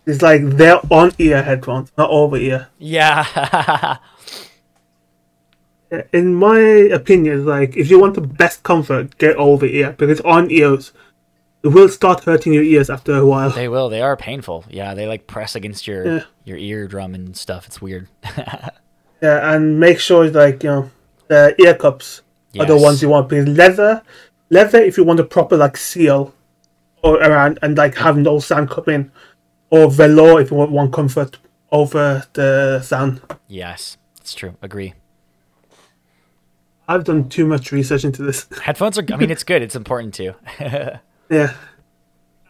[0.07, 2.69] It's like they're on ear headphones, not over ear.
[2.79, 3.99] Yeah,
[6.13, 10.51] In my opinion, like if you want the best comfort, get over ear because on
[10.51, 10.93] ears,
[11.63, 13.51] it will start hurting your ears after a while.
[13.51, 13.89] they will.
[13.91, 14.65] They are painful.
[14.71, 16.25] Yeah, they like press against your Yeah.
[16.45, 17.67] your eardrum and stuff.
[17.67, 18.09] It's weird.
[19.23, 20.91] Yeah, and make sure like you know
[21.29, 22.23] the ear cups
[22.59, 24.03] are the ones you want because leather,
[24.51, 26.35] leather if you want a proper like seal,
[27.05, 29.13] or around and like have no sound come in,
[29.71, 31.39] or velour if you want one comfort
[31.71, 33.21] over the sound.
[33.47, 34.57] yes, it's true.
[34.61, 34.95] Agree.
[36.93, 38.47] I've done too much research into this.
[38.63, 39.05] Headphones are.
[39.13, 39.63] I mean, it's good.
[39.63, 40.35] It's important too.
[41.31, 41.55] Yeah.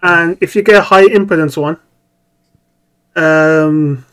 [0.02, 1.78] And if you get a high impedance one,
[3.14, 4.04] um,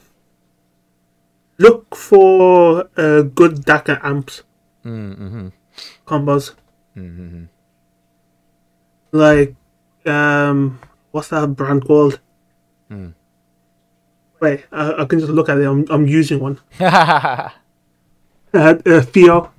[1.58, 4.44] look for uh, good DAC and amps
[4.86, 5.52] Mhm.
[6.06, 6.54] combos.
[6.96, 7.46] Mm-hmm.
[9.12, 9.56] Like,
[10.06, 10.80] um,
[11.12, 12.20] what's that brand called?
[12.92, 13.14] Mm.
[14.40, 15.66] Wait, I, I can just look at it.
[15.66, 16.60] I'm, I'm using one.
[16.80, 17.50] Uh,
[18.54, 19.50] uh, FiiO.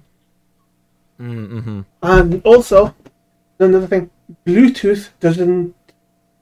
[1.21, 2.95] And also,
[3.59, 4.11] another thing,
[4.47, 5.75] Bluetooth doesn't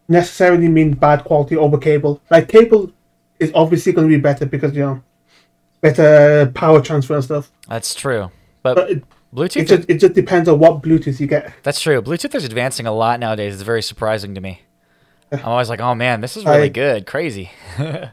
[0.09, 2.21] necessarily mean bad quality over cable.
[2.31, 2.93] Like cable
[3.41, 5.03] is obviously going to be better because you know
[5.81, 7.51] better power transfer and stuff.
[7.69, 8.31] That's true.
[8.63, 9.05] But But it,
[9.35, 9.57] Bluetooth.
[9.63, 11.53] it just it just depends on what Bluetooth you get.
[11.63, 12.01] That's true.
[12.01, 13.55] Bluetooth is advancing a lot nowadays.
[13.55, 14.63] It's very surprising to me.
[15.33, 17.51] I'm always like, oh man, this is really I- good, crazy.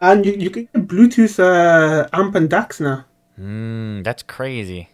[0.00, 3.04] And you, you can get Bluetooth uh, amp and DACs now,
[3.40, 4.88] Mm, that's crazy.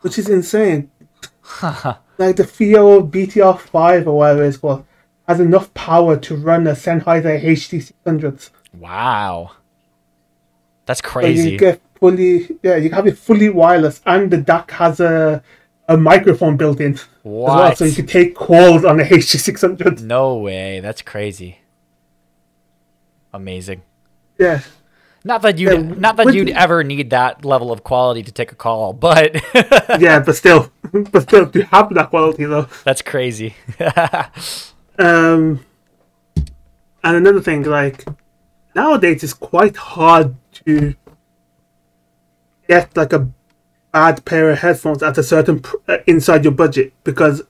[0.00, 0.90] Which is insane.
[1.62, 4.84] like the FiiO BTR five or whatever it's called
[5.26, 8.50] has enough power to run a Sennheiser HD 600s.
[8.76, 9.52] Wow,
[10.86, 11.50] that's So crazy.
[11.52, 15.42] you get fully yeah, you have it fully wireless, and the DAC has a
[15.88, 20.02] a microphone built in as well, so you can take calls on the HD600.
[20.02, 20.78] No way.
[20.80, 21.58] That's crazy.
[23.32, 23.82] Amazing.
[24.38, 24.60] Yeah,
[25.24, 28.54] Not that you'd not that you'd ever need that level of quality to take a
[28.54, 29.34] call, but
[30.00, 30.72] yeah, but still,
[31.12, 32.68] but still, to have that quality though.
[32.84, 33.54] that's crazy.
[34.98, 35.64] Um,
[37.02, 38.04] and another thing, like
[38.74, 40.34] nowadays, it's quite hard
[40.66, 40.94] to
[42.68, 43.30] get like a
[43.92, 47.40] bad pair of headphones at a certain pr- uh, inside your budget because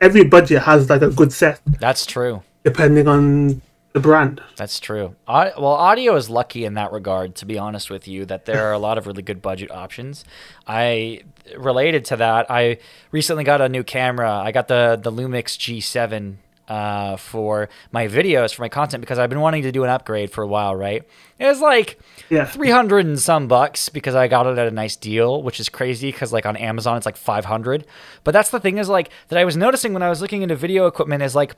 [0.00, 2.42] every budget has like a good set that's true.
[2.64, 3.60] depending on
[3.92, 4.40] the brand.
[4.56, 5.16] That's true.
[5.28, 8.66] Au- well, audio is lucky in that regard, to be honest with you, that there
[8.66, 10.24] are a lot of really good budget options.
[10.66, 11.22] I
[11.56, 12.50] related to that.
[12.50, 12.78] I
[13.10, 14.30] recently got a new camera.
[14.32, 16.36] I got the the Lumix G7
[16.68, 20.30] uh, for my videos for my content because I've been wanting to do an upgrade
[20.30, 20.74] for a while.
[20.74, 21.02] Right?
[21.38, 21.98] It was like
[22.30, 22.44] Yeah.
[22.46, 25.68] three hundred and some bucks because I got it at a nice deal, which is
[25.68, 27.84] crazy because like on Amazon it's like five hundred.
[28.24, 30.56] But that's the thing is like that I was noticing when I was looking into
[30.56, 31.56] video equipment is like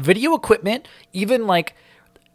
[0.00, 1.74] video equipment, even like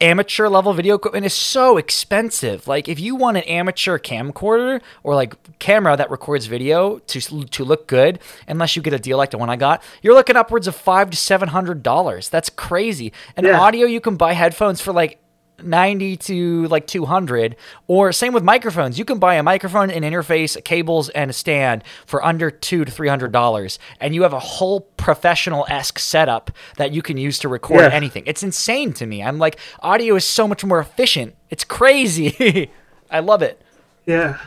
[0.01, 2.67] amateur level video equipment is so expensive.
[2.67, 7.63] Like if you want an amateur camcorder or like camera that records video to to
[7.63, 10.67] look good, unless you get a deal like the one I got, you're looking upwards
[10.67, 12.27] of 5 to 700 dollars.
[12.29, 13.13] That's crazy.
[13.37, 13.59] And Yeah.
[13.59, 15.19] audio you can buy headphones for like
[15.63, 17.55] 90 to like 200
[17.87, 21.83] or same with microphones you can buy a microphone an interface cables and a stand
[22.05, 26.91] for under two to three hundred dollars and you have a whole professional-esque setup that
[26.91, 27.89] you can use to record Yeah.
[27.93, 32.69] anything it's insane to me i'm like audio is so much more efficient it's crazy
[33.11, 33.61] i love it
[34.05, 34.37] Yeah,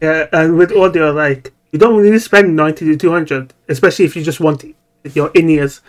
[0.00, 4.16] yeah, and with audio, like you don't really spend ninety to two hundred, especially if
[4.16, 4.64] you just want
[5.14, 5.80] your in ears.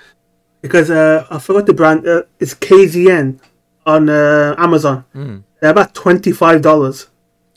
[0.61, 2.07] Because uh, I forgot the brand.
[2.07, 3.39] Uh, it's KZN
[3.85, 5.05] on uh, Amazon.
[5.59, 7.07] They're about twenty five dollars.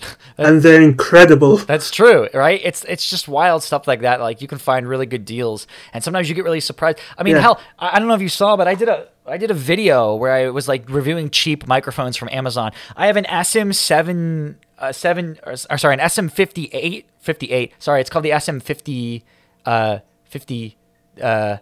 [0.38, 1.56] and they're incredible.
[1.72, 2.60] That's true, right?
[2.62, 4.20] It's it's just wild stuff like that.
[4.20, 7.00] Like you can find really good deals, and sometimes you get really surprised.
[7.16, 7.42] I mean, Yeah.
[7.42, 10.14] hell, I, don't know if you saw, but I did a I did a video
[10.14, 12.70] where I was like reviewing cheap microphones from Amazon.
[12.96, 17.72] I have an SM seven uh, seven or, or sorry, an SM 58 58.
[17.80, 19.24] Sorry, it's called the SM fifty
[19.66, 20.76] uh fifty
[21.20, 21.56] uh.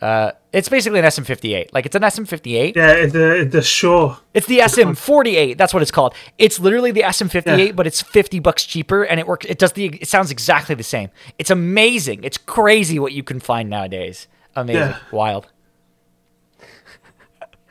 [0.00, 1.72] Uh, it's basically an SM58.
[1.72, 2.74] Like it's an SM58.
[2.74, 4.16] Yeah, the the Shure.
[4.34, 5.56] It's the SM48.
[5.58, 6.14] That's what it's called.
[6.38, 7.72] It's literally the SM58, Yeah.
[7.72, 9.46] but it's 50 bucks cheaper, and it works.
[9.46, 9.86] It does the.
[9.86, 11.10] It sounds exactly the same.
[11.38, 12.24] It's amazing.
[12.24, 14.26] It's crazy what you can find nowadays.
[14.56, 14.96] Amazing, Yeah.
[15.12, 15.46] wild.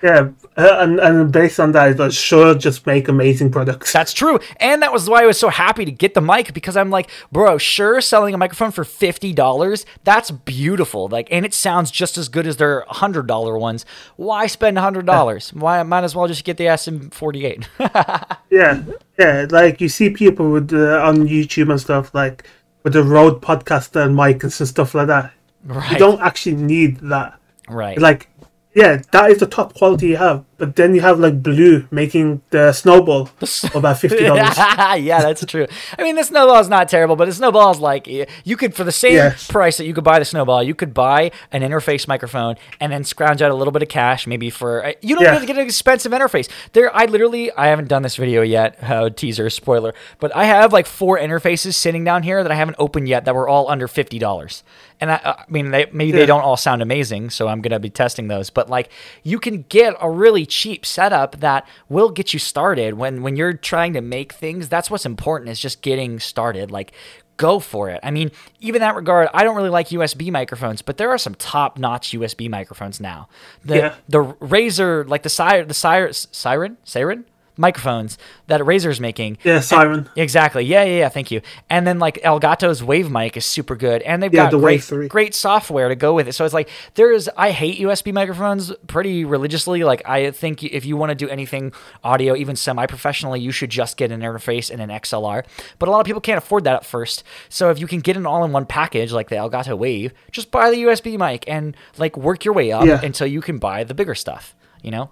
[0.02, 3.92] Yeah, uh, and and based on that, the Shure just make amazing products.
[3.92, 6.78] That's true, and that was why I was so happy to get the mic because
[6.78, 11.10] I'm like, bro, Shure, selling a microphone for fifty dollars, that's beautiful.
[11.10, 13.86] Like, and it sounds just as good as their hundred dollar ones.
[14.16, 15.54] Why spend hundred dollars?
[15.54, 17.68] Why might as well just get the SM48?
[18.50, 18.84] Yeah,
[19.20, 19.46] yeah.
[19.50, 22.48] Like you see people with uh, on YouTube and stuff like
[22.84, 25.34] with the Rode podcaster and mics and stuff like that.
[25.66, 25.92] right.
[25.92, 27.38] You don't actually need that.
[27.68, 27.98] right.
[28.00, 28.28] Like,
[28.74, 30.46] yeah, that is the top quality you have.
[30.60, 34.58] But then you have like Blue making the Snowball for about fifty dollars.
[34.58, 35.66] yeah, that's true.
[35.98, 38.84] I mean, the snowball is not terrible, but the snowball is like you could for
[38.84, 39.48] the same Yes.
[39.48, 43.04] price that you could buy the snowball, you could buy an interface microphone and then
[43.04, 45.32] scrounge out a little bit of cash, maybe for uh, you don't Yeah.
[45.32, 46.50] have to get an expensive interface.
[46.74, 50.74] There, I literally I haven't done this video yet, uh, teaser spoiler, but I have
[50.74, 53.88] like four interfaces sitting down here that I haven't opened yet that were all under
[53.88, 54.64] fifty dollars.
[55.02, 57.80] And I, uh, I mean, they, maybe they don't all sound amazing, so I'm gonna
[57.80, 58.50] be testing those.
[58.50, 58.90] But like,
[59.24, 63.54] you can get a really cheap setup that will get you started when when you're
[63.54, 64.70] trying to make things.
[64.70, 66.72] That's what's important is just getting started.
[66.72, 66.92] Like,
[67.38, 68.02] go for it.
[68.04, 71.36] I mean, even that regard, I don't really like USB microphones, but there are some
[71.36, 73.30] top-notch USB microphones now.
[73.64, 73.96] The Yeah.
[74.10, 77.24] the Razer, like the Seiren, the Seiren, Seiren, Seiren
[77.60, 79.38] microphones that Razer's making.
[79.44, 80.10] Yeah, Seiren.
[80.16, 80.64] Exactly.
[80.66, 81.10] Yeah, yeah, yeah.
[81.10, 81.42] Thank you.
[81.70, 84.76] And then like Elgato's Wave mic is super good, and they've Yeah, got the great,
[84.76, 85.08] Wave 3.
[85.10, 86.34] great software to go with it.
[86.34, 87.30] So it's like there's.
[87.38, 89.84] I hate USB microphones pretty religiously.
[89.84, 93.98] Like I think if you want to do anything audio, even semi-professionally, you should just
[93.98, 95.44] get an interface and an XLR.
[95.78, 97.24] But a lot of people can't afford that at first.
[97.50, 100.78] So if you can get an all-in-one package like the Elgato Wave, just buy the
[100.84, 103.02] USB mic and like work your way up Yeah.
[103.04, 104.56] until you can buy the bigger stuff.
[104.82, 105.10] You know.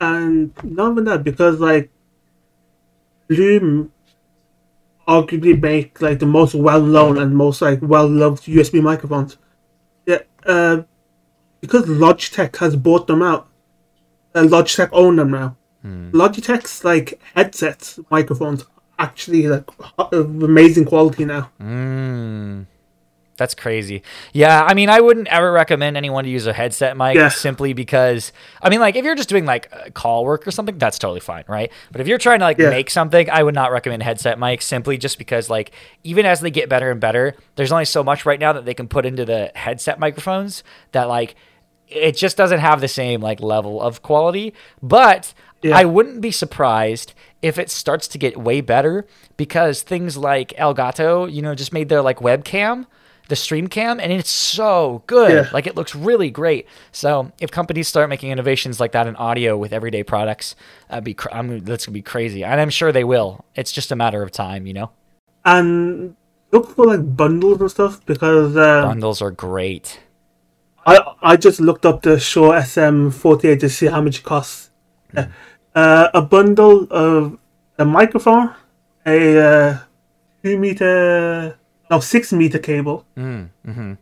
[0.00, 1.90] And not even that, because like
[3.28, 3.92] Bloom
[5.06, 9.38] arguably make like the most well known and most like well loved USB microphones.
[10.06, 10.82] Yeah, uh,
[11.60, 13.48] because Logitech has bought them out.
[14.34, 15.56] Uh, Logitech own them now.
[16.12, 18.64] Logitech's like headsets microphones
[18.98, 19.68] actually like
[19.98, 21.50] of amazing quality now.
[23.38, 24.02] That's crazy.
[24.34, 27.28] Yeah, I mean, I wouldn't ever recommend anyone to use a headset mic Yeah.
[27.28, 30.98] simply because, I mean, like if you're just doing like call work or something, that's
[30.98, 31.72] totally fine, right?
[31.92, 32.68] But if you're trying to like Yeah.
[32.70, 35.70] make something, I would not recommend headset mics simply just because, like,
[36.04, 38.74] even as they get better and better, there's only so much right now that they
[38.74, 40.62] can put into the headset microphones
[40.92, 41.34] that like
[41.86, 44.52] it just doesn't have the same like level of quality.
[44.82, 45.32] But
[45.62, 45.76] Yeah.
[45.76, 51.32] I wouldn't be surprised if it starts to get way better because things like Elgato,
[51.32, 52.86] you know, just made their like webcam,
[53.28, 55.32] the stream cam, and it's so good.
[55.32, 55.50] Yeah.
[55.52, 56.66] Like it looks really great.
[56.92, 60.56] So if companies start making innovations like that in audio with everyday products,
[60.88, 63.44] that'd be cr- I'm, that's gonna be crazy, and I'm sure they will.
[63.54, 64.90] It's just a matter of time, you know.
[65.44, 66.16] And
[66.52, 70.00] look for like bundles and stuff because uh, Bundles are great.
[70.86, 74.70] I I just looked up the Shure SM48 to see how much it costs.
[75.14, 75.28] Yeah.
[75.74, 77.38] Uh, a bundle of
[77.78, 78.54] a microphone,
[79.06, 79.78] a uh,
[80.42, 81.58] two meter,
[81.90, 83.92] no six meter cable, Mm, mm-hmm.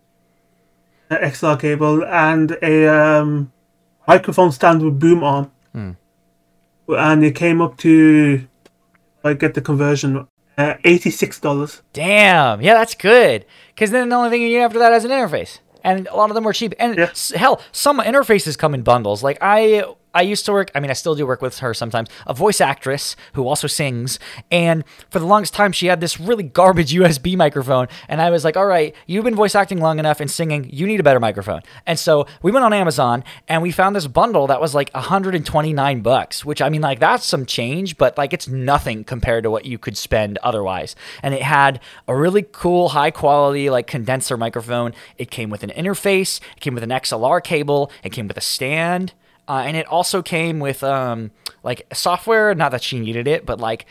[1.11, 3.53] a XLR cable, and a um,
[4.09, 5.51] microphone stand with boom arm.
[5.73, 5.91] Hmm.
[6.89, 8.47] And it came up to,
[9.25, 10.27] I get the conversion,
[10.59, 11.83] uh, eighty six dollars.
[11.93, 12.61] Damn.
[12.63, 13.45] Yeah, that's good.
[13.75, 15.59] Because then the only thing you need after that is an interface.
[15.85, 16.75] And a lot of them are cheap.
[16.79, 17.05] And Yeah.
[17.11, 19.23] s- hell, some interfaces come in bundles.
[19.23, 19.85] Like I
[20.17, 22.61] I used to work, I mean I still do work with her sometimes, a voice
[22.61, 24.19] actress who also sings.
[24.51, 27.89] And for the longest time she had this really garbage USB microphone.
[28.09, 30.87] And I was like, all right, you've been voice acting long enough and singing, you
[30.87, 31.61] need a better microphone.
[31.87, 36.01] And so we went on Amazon and we found this bundle that was like 129
[36.01, 39.67] bucks, which I mean like that's some change, but like it's nothing compared to what
[39.67, 40.97] you could spend otherwise.
[41.23, 44.95] And it had a really cool high quality like condenser microphone.
[45.19, 48.41] It came with an interface, it came with an XLR cable, it came with a
[48.43, 49.13] stand.
[49.49, 51.31] Uh, and it also came with um,
[51.63, 52.55] like software.
[52.55, 53.87] Not that she needed it, but like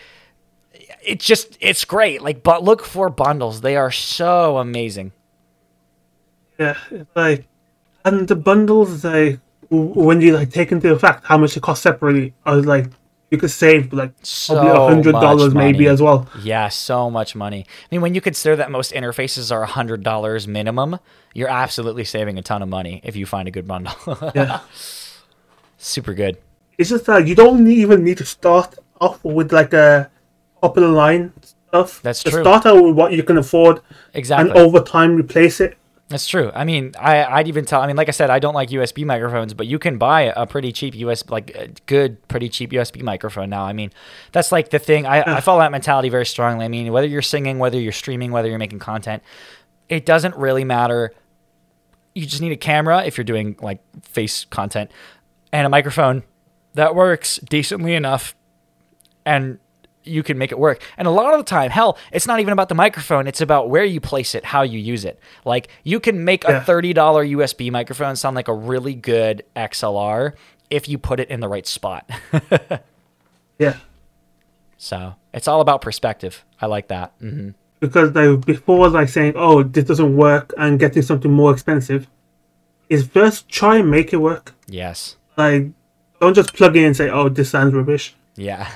[1.04, 2.22] it's just it's great.
[2.22, 5.12] Like, but look for bundles; they are so amazing.
[6.60, 6.78] Yeah,
[7.16, 7.48] like,
[8.04, 9.40] and the bundles like
[9.70, 12.88] when you like take into effect how much it costs separately, are like
[13.32, 16.28] you could save like So probably a hundred dollars maybe as well.
[16.42, 17.66] Yeah, so much money.
[17.68, 21.00] I mean, when you consider that most interfaces are a hundred dollars minimum,
[21.34, 23.94] you're absolutely saving a ton of money if you find a good bundle.
[24.36, 24.60] Yeah.
[25.78, 26.38] Super good.
[26.78, 30.10] It's just that you don't even need to start off with like a
[30.74, 32.02] the line stuff.
[32.02, 32.44] That's Just true.
[32.44, 33.82] Start out with what you can afford,
[34.14, 34.50] Exactly.
[34.50, 35.78] and over time replace it.
[36.08, 36.52] That's true.
[36.54, 37.82] I mean, I, I'd even tell.
[37.82, 40.46] I mean, like I said, I don't like USB microphones, but you can buy a
[40.46, 43.64] pretty cheap USB, like a good, pretty cheap USB microphone now.
[43.64, 43.92] I mean,
[44.32, 45.08] that's like the thing.
[45.08, 46.64] I, I follow that mentality very strongly.
[46.66, 49.24] I mean, whether you're singing, whether you're streaming, whether you're making content,
[49.90, 51.12] it doesn't really matter.
[52.14, 54.92] You just need a camera if you're doing like face content,
[55.56, 56.24] and a microphone
[56.74, 58.36] that works decently enough,
[59.26, 59.58] and
[60.04, 60.82] you can make it work.
[60.98, 63.70] And a lot of the time, hell, it's not even about the microphone, it's about
[63.70, 65.18] where you place it, how you use it.
[65.46, 66.62] Like you can make Yeah.
[66.62, 66.94] a $30
[67.32, 70.34] USB microphone sound like a really good XLR
[70.70, 72.10] if you put it in the right spot.
[73.58, 73.78] Yeah.
[74.78, 76.44] so, it's all about perspective.
[76.62, 77.14] I like that.
[77.20, 82.08] hmm because like before like saying oh this doesn't work and getting something more expensive
[82.90, 85.18] is first try and make it work Yes.
[85.38, 85.68] Like
[86.22, 88.70] don't just plug in and say oh this sounds rubbish Yeah.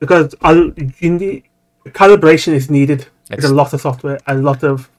[0.00, 1.44] because I'll, you need
[1.86, 3.00] calibration is needed
[3.30, 4.90] It's- it's a lot of software a lot of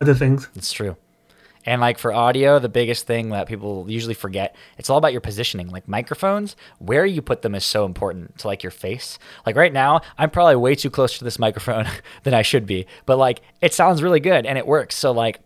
[0.00, 0.96] other things It's true.
[1.66, 5.20] And like for audio, the biggest thing that people usually forget, it's all about your
[5.20, 5.68] positioning.
[5.68, 9.18] Like microphones, where you put them is so important to like your face.
[9.44, 11.84] Like right now, I'm probably way too close to this microphone
[12.22, 14.96] than I should be, but like it sounds really good and it works.
[14.96, 15.40] So like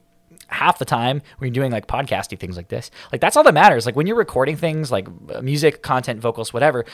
[0.49, 3.55] half the time when you're doing like podcasty things like this, like that's all that
[3.55, 3.87] matters.
[3.87, 6.85] Like when you're recording things like uh, music, content, vocals, whatever,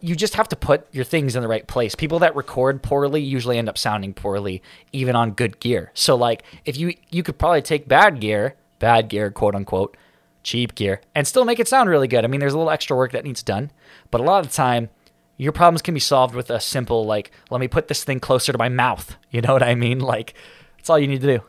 [0.00, 1.94] you just have to put your things in the right place.
[1.94, 4.62] People that record poorly usually end up sounding poorly,
[4.92, 5.90] even on good gear.
[5.94, 9.96] So like if you you could probably take bad gear, bad gear, quote unquote,
[10.42, 12.24] cheap gear, and still make it sound really good.
[12.24, 13.70] I mean, there's a little extra work that needs done,
[14.10, 14.88] but a lot of the time,
[15.36, 18.52] your problems can be solved with a simple like, let me put this thing closer
[18.52, 19.16] to my mouth.
[19.30, 19.98] You know what I mean?
[20.00, 20.34] Like
[20.76, 21.42] that's all you need to do.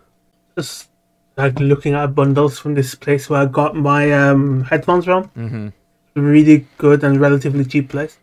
[0.58, 0.89] just
[1.40, 5.68] like looking at bundles from this place where I got my um, headphones from mm-hmm.
[6.20, 8.20] really good and relatively cheap place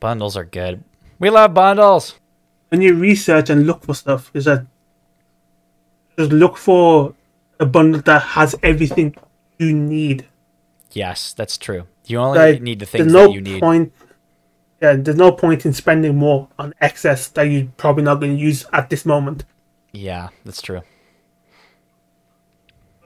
[0.00, 0.82] Bundles are good.
[1.18, 2.14] We love bundles.
[2.70, 4.66] when you research and look for stuff is that
[6.18, 7.14] just look for
[7.60, 9.14] a bundle that has everything
[9.58, 10.26] you need
[10.92, 11.82] Yes, that's true.
[12.06, 13.60] You only like need the things no that you need.
[13.60, 13.92] point
[14.80, 18.42] yeah there's no point in spending more on excess that you're probably not going to
[18.50, 19.44] use at this moment
[19.92, 20.82] Yeah, that's true.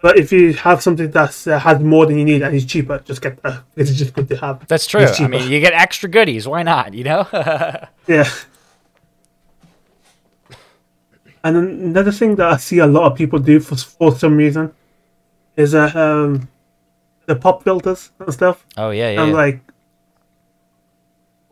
[0.01, 2.99] But if you have something that uh, has more than you need and is cheaper
[3.05, 5.05] just get that it's just good to have That's true.
[5.05, 6.47] I mean, you get extra goodies.
[6.47, 6.95] Why not?
[6.95, 7.27] You know?
[8.07, 8.29] Yeah.
[11.45, 14.73] And another thing that I see a lot of people do for for some reason
[15.57, 16.49] is uh, um,
[17.27, 18.67] the pop filters and stuff.
[18.77, 19.23] oh yeah, yeah.
[19.23, 19.35] I'm yeah.
[19.35, 19.61] like,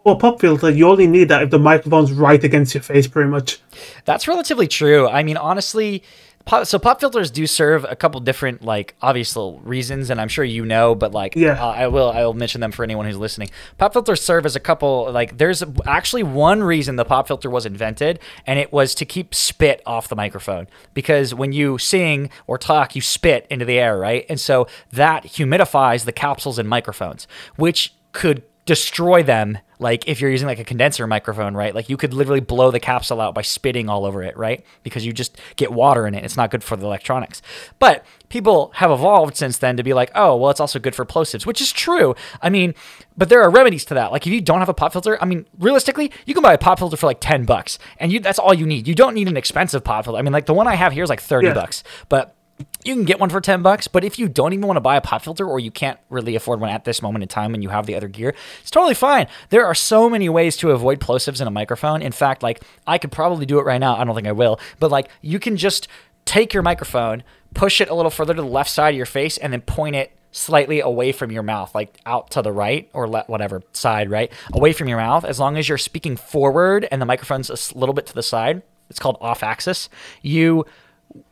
[0.02, 3.06] for a pop filter, you only need that if the microphone's right against your face,
[3.06, 3.60] pretty much.
[4.04, 5.08] That's relatively true.
[5.08, 6.02] I mean, honestly,
[6.46, 10.28] pop, so pop filters do serve a couple different, like, obvious little reasons, and I'm
[10.28, 11.62] sure you know, but like, Yeah.
[11.62, 13.50] uh, I will, I will mention them for anyone who's listening.
[13.76, 17.66] Pop filters serve as a couple, like, there's actually one reason the pop filter was
[17.66, 22.56] invented, and it was to keep spit off the microphone because when you sing or
[22.56, 24.24] talk, you spit into the air, right?
[24.28, 27.26] And so that humidifies the capsules in microphones,
[27.56, 31.74] which could destroy them like if you're using like a condenser microphone right?
[31.74, 34.64] Like you could literally blow the capsule out by spitting all over it right?
[34.82, 36.24] Because you just get water in it.
[36.24, 37.42] It's not good for the electronics.
[37.78, 41.04] But people have evolved since then to be like oh well it's also good for
[41.04, 42.14] plosives which is true.
[42.42, 42.74] I mean
[43.16, 44.12] but there are remedies to that.
[44.12, 46.58] Like if you don't have a pop filter i mean realistically you can buy a
[46.58, 48.88] pop filter for like 10 bucks and you that's all you need.
[48.88, 50.18] You don't need an expensive pop filter.
[50.18, 51.54] I mean like the one i have here is like 30 Yeah.
[51.54, 52.35] bucks but
[52.84, 54.96] you can get one for 10 bucks, but if you don't even want to buy
[54.96, 57.62] a pop filter or you can't really afford one at this moment in time and
[57.62, 59.26] you have the other gear, it's totally fine.
[59.50, 62.00] There are so many ways to avoid plosives in a microphone.
[62.00, 63.96] In fact, like I could probably do it right now.
[63.96, 65.88] I don't think I will, but like you can just
[66.24, 67.22] take your microphone,
[67.54, 69.96] push it a little further to the left side of your face and then point
[69.96, 74.10] it slightly away from your mouth, like out to the right or le- whatever side,
[74.10, 74.30] right?
[74.52, 75.24] Away from your mouth.
[75.24, 78.62] As long as you're speaking forward and the microphone's a little bit to the side,
[78.90, 79.88] it's called off axis.
[80.22, 80.66] You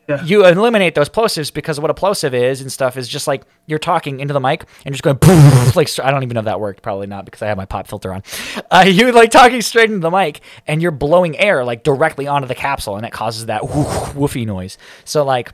[0.07, 0.23] Yeah.
[0.25, 3.79] you eliminate those plosives because what a plosive is and stuff is just like you're
[3.79, 5.19] talking into the mic and just going
[5.75, 6.83] like I don't even know if that worked.
[6.83, 8.23] Probably not because I have my pop filter on.
[8.71, 12.47] Uh, you like talking straight into the mic and you're blowing air like directly onto
[12.47, 14.77] the capsule and it causes that woofy noise.
[15.05, 15.53] So like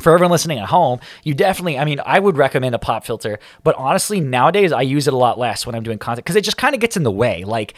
[0.00, 3.38] for everyone listening at home, you definitely, I mean, I would recommend a pop filter,
[3.62, 6.44] but honestly, nowadays I use it a lot less when I'm doing content because it
[6.44, 7.44] just kind of gets in the way.
[7.44, 7.74] Like,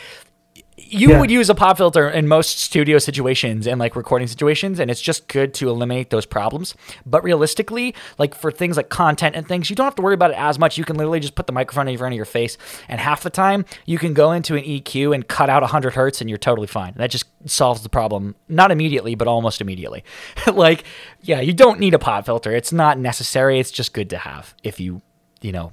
[0.89, 1.21] you Yeah.
[1.21, 5.01] would use a pop filter in most studio situations and like recording situations and it's
[5.01, 6.75] just good to eliminate those problems.
[7.07, 10.31] But realistically like for things like content and things you don't have to worry about
[10.31, 10.77] it as much.
[10.79, 12.57] You can literally just put the microphone in front of your face
[12.89, 16.21] and half the time you can go into an eq and cut out 100 hertz
[16.21, 16.93] and you're totally fine.
[16.97, 20.05] That just solves the problem not immediately but almost immediately.
[20.53, 20.85] Like
[21.23, 22.53] yeah you don't need a pop filter.
[22.55, 23.59] It's not necessary.
[23.59, 25.03] It's just good to have if you
[25.41, 25.73] you know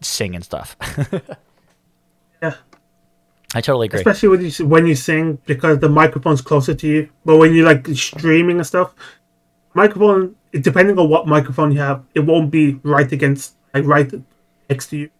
[0.00, 0.76] sing and stuff.
[2.42, 2.54] Yeah.
[3.54, 7.08] I totally agree especially when you when you sing because the microphone's closer to you.
[7.24, 8.94] But when you're like streaming and stuff,
[9.74, 14.12] microphone depending on what microphone you have, it won't be right against like right
[14.70, 15.10] next to you,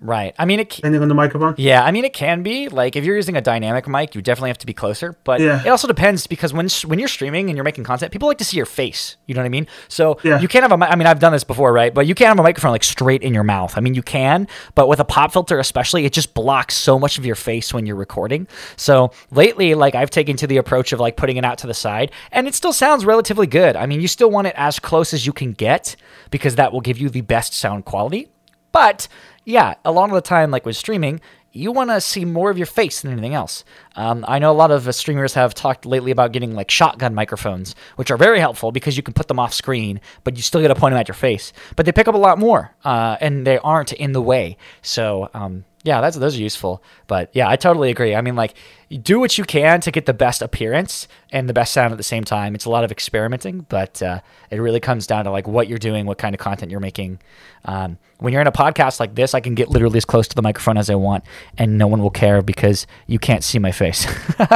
[0.00, 1.54] right i mean it depending on the microphone.
[1.58, 4.50] Yeah, I mean it can be like if you're using a dynamic mic, you definitely
[4.50, 5.16] have to be closer.
[5.24, 5.62] But Yeah.
[5.64, 8.44] it also depends because when when you're streaming and you're making content, people like to
[8.44, 9.16] see your face.
[9.26, 9.66] You know what I mean?
[9.88, 10.40] So Yeah.
[10.40, 10.84] you can't have a.
[10.84, 11.92] I mean, I've done this before, right?
[11.92, 13.74] But you can't have a microphone like straight in your mouth.
[13.76, 17.18] I mean, you can, but with a pop filter, especially, it just blocks so much
[17.18, 18.46] of your face when you're recording.
[18.76, 21.74] So lately, like I've taken to the approach of like putting it out to the
[21.74, 23.74] side, and it still sounds relatively good.
[23.76, 25.96] I mean, you still want it as close as you can get
[26.30, 28.28] because that will give you the best sound quality.
[28.72, 29.08] But
[29.44, 31.20] yeah, a lot of the time, like with streaming,
[31.52, 33.64] you want to see more of your face than anything else.
[33.96, 37.14] Um, I know a lot of uh, streamers have talked lately about getting like shotgun
[37.14, 40.60] microphones, which are very helpful because you can put them off screen, but you still
[40.60, 41.52] get to point them at your face.
[41.74, 44.56] But they pick up a lot more, uh, and they aren't in the way.
[44.82, 46.82] So um, yeah, that's those are useful.
[47.06, 48.14] But yeah, I totally agree.
[48.14, 48.54] I mean, like,
[49.02, 52.02] do what you can to get the best appearance and the best sound at the
[52.02, 52.54] same time.
[52.54, 54.20] It's a lot of experimenting, but uh,
[54.50, 57.20] it really comes down to like what you're doing, what kind of content you're making.
[57.64, 60.34] Um, when you're in a podcast like this, I can get literally as close to
[60.34, 61.24] the microphone as I want,
[61.56, 64.06] and no one will care because you can't see my face.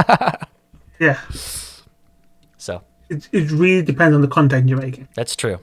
[0.99, 1.19] Yeah,
[2.59, 5.09] so it it really depends on the content you're making.
[5.15, 5.59] that's true.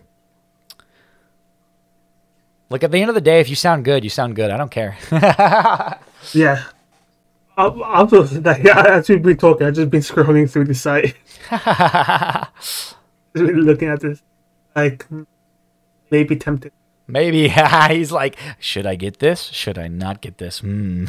[2.69, 4.51] Look, at the end of the day, if you sound good, you sound good.
[4.51, 4.97] I don't care.
[6.33, 6.63] Yeah.
[7.57, 10.73] I, I was like, yeah, as we've been talking, I've just been scrolling through the
[10.73, 11.15] site,
[11.49, 12.95] just
[13.33, 14.21] been looking at this,
[14.75, 15.05] like
[16.09, 16.71] maybe tempted.
[17.07, 17.49] Maybe
[17.89, 19.43] he's like, should I get this?
[19.43, 20.59] Should I not get this?
[20.59, 21.07] Hmm.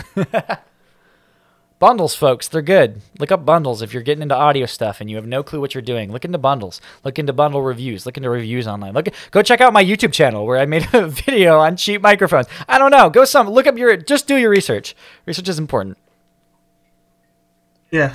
[1.81, 3.03] Bundles, folks, they're good.
[3.19, 5.75] Look up bundles if you're getting into audio stuff and you have no clue what
[5.75, 6.13] you're doing.
[6.13, 6.81] Look into bundles.
[7.03, 8.07] Look into bundle reviews.
[8.07, 8.95] Look into reviews online.
[8.95, 12.47] Look, go check out my YouTube channel where I made a video on cheap microphones.
[12.69, 13.11] I don't know.
[13.11, 13.51] Go some.
[13.51, 13.97] Look up your.
[13.97, 14.95] Just do your research.
[15.27, 15.99] Research is important.
[17.91, 18.15] Yeah.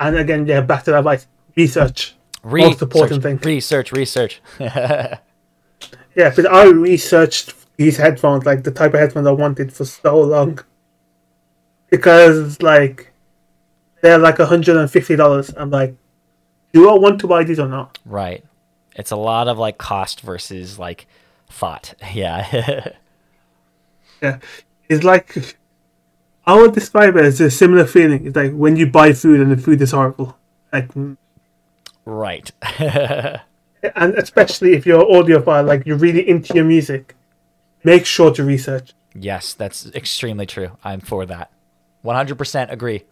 [0.00, 1.26] And again, yeah, back to that advice.
[1.54, 2.14] Research.
[2.42, 3.36] Research, Most important thing.
[3.38, 3.92] Research.
[3.92, 4.40] Research.
[6.16, 10.20] Yeah, because I researched these headphones, like the type of headphones I wanted for so
[10.20, 10.60] long.
[11.94, 13.12] Because like
[14.02, 15.54] they're like hundred and fifty dollars.
[15.56, 15.94] I'm like,
[16.72, 17.98] do I want to buy these or not?
[18.04, 18.44] right.
[18.96, 21.06] It's a lot of like cost versus like
[21.48, 21.94] thought.
[22.12, 22.92] Yeah.
[24.22, 24.38] Yeah.
[24.88, 25.56] It's like
[26.46, 28.26] I would describe it as a similar feeling.
[28.26, 30.36] It's like when you buy food and the food is horrible.
[30.72, 31.16] Like mm.
[32.04, 32.50] right.
[32.80, 37.14] and especially if you're audiophile, like you're really into your music,
[37.84, 38.94] make sure to research.
[39.14, 40.72] Yes, that's extremely true.
[40.82, 41.50] I'm for that.
[42.04, 43.04] 100% agree.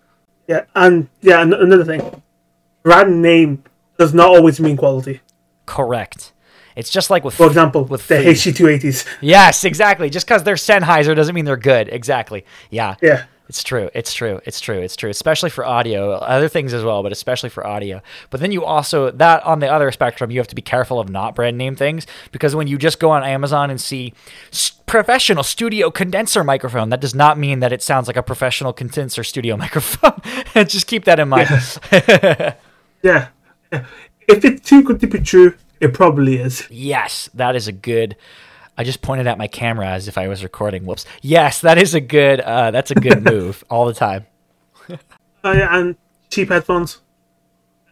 [0.48, 2.22] Yeah, and yeah, and another thing,
[2.82, 3.64] brand name
[3.98, 5.20] does not always mean quality.
[5.66, 6.32] Correct.
[6.74, 8.26] It's just like with For example, with the food.
[8.26, 9.06] HD280s.
[9.20, 10.08] Yes, exactly.
[10.10, 11.88] Just because they're Sennheiser doesn't mean they're good.
[11.88, 12.44] Exactly.
[12.70, 12.96] Yeah.
[13.02, 13.90] Yeah, It's true.
[13.94, 14.40] It's true.
[14.46, 14.78] It's true.
[14.80, 15.10] It's true.
[15.10, 18.00] Especially for audio, other things as well, but especially for audio.
[18.30, 21.08] But then you also that on the other spectrum, you have to be careful of
[21.08, 24.14] not brand name things because when you just go on Amazon and see
[24.86, 29.24] professional studio condenser microphone, that does not mean that it sounds like a professional condenser
[29.24, 30.20] studio microphone.
[30.66, 31.48] just keep that in mind.
[31.92, 32.54] yeah,
[33.02, 33.28] yeah.
[34.28, 36.66] If it's too good to be true, it probably is.
[36.70, 38.16] Yes, that is a good.
[38.78, 40.84] I just pointed at my camera as if I was recording.
[40.86, 41.04] Whoops.
[41.20, 42.40] Yes, that is a good.
[42.40, 44.26] Uh, that's a good move all the time.
[44.88, 44.96] Uh,
[45.44, 45.96] yeah, and
[46.30, 46.98] cheap headphones.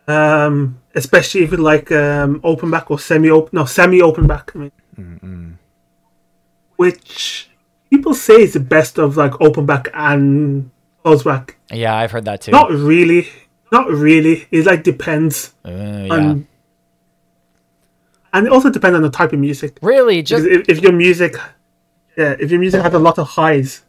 [0.08, 4.50] Um, especially if you like um, open back or semi open, no semi open back.
[4.56, 5.58] I mean,
[6.76, 7.50] which
[7.90, 10.70] people say is the best of like open back and
[11.02, 11.56] close back.
[11.72, 12.52] Yeah, I've heard that too.
[12.52, 13.28] Not really,
[13.70, 14.46] not really.
[14.50, 16.08] It like depends Uh, yeah.
[16.14, 16.46] on,
[18.32, 19.78] and it also depends on the type of music.
[19.82, 21.34] really, just if, if your music,
[22.16, 23.82] yeah, if your music has a lot of highs,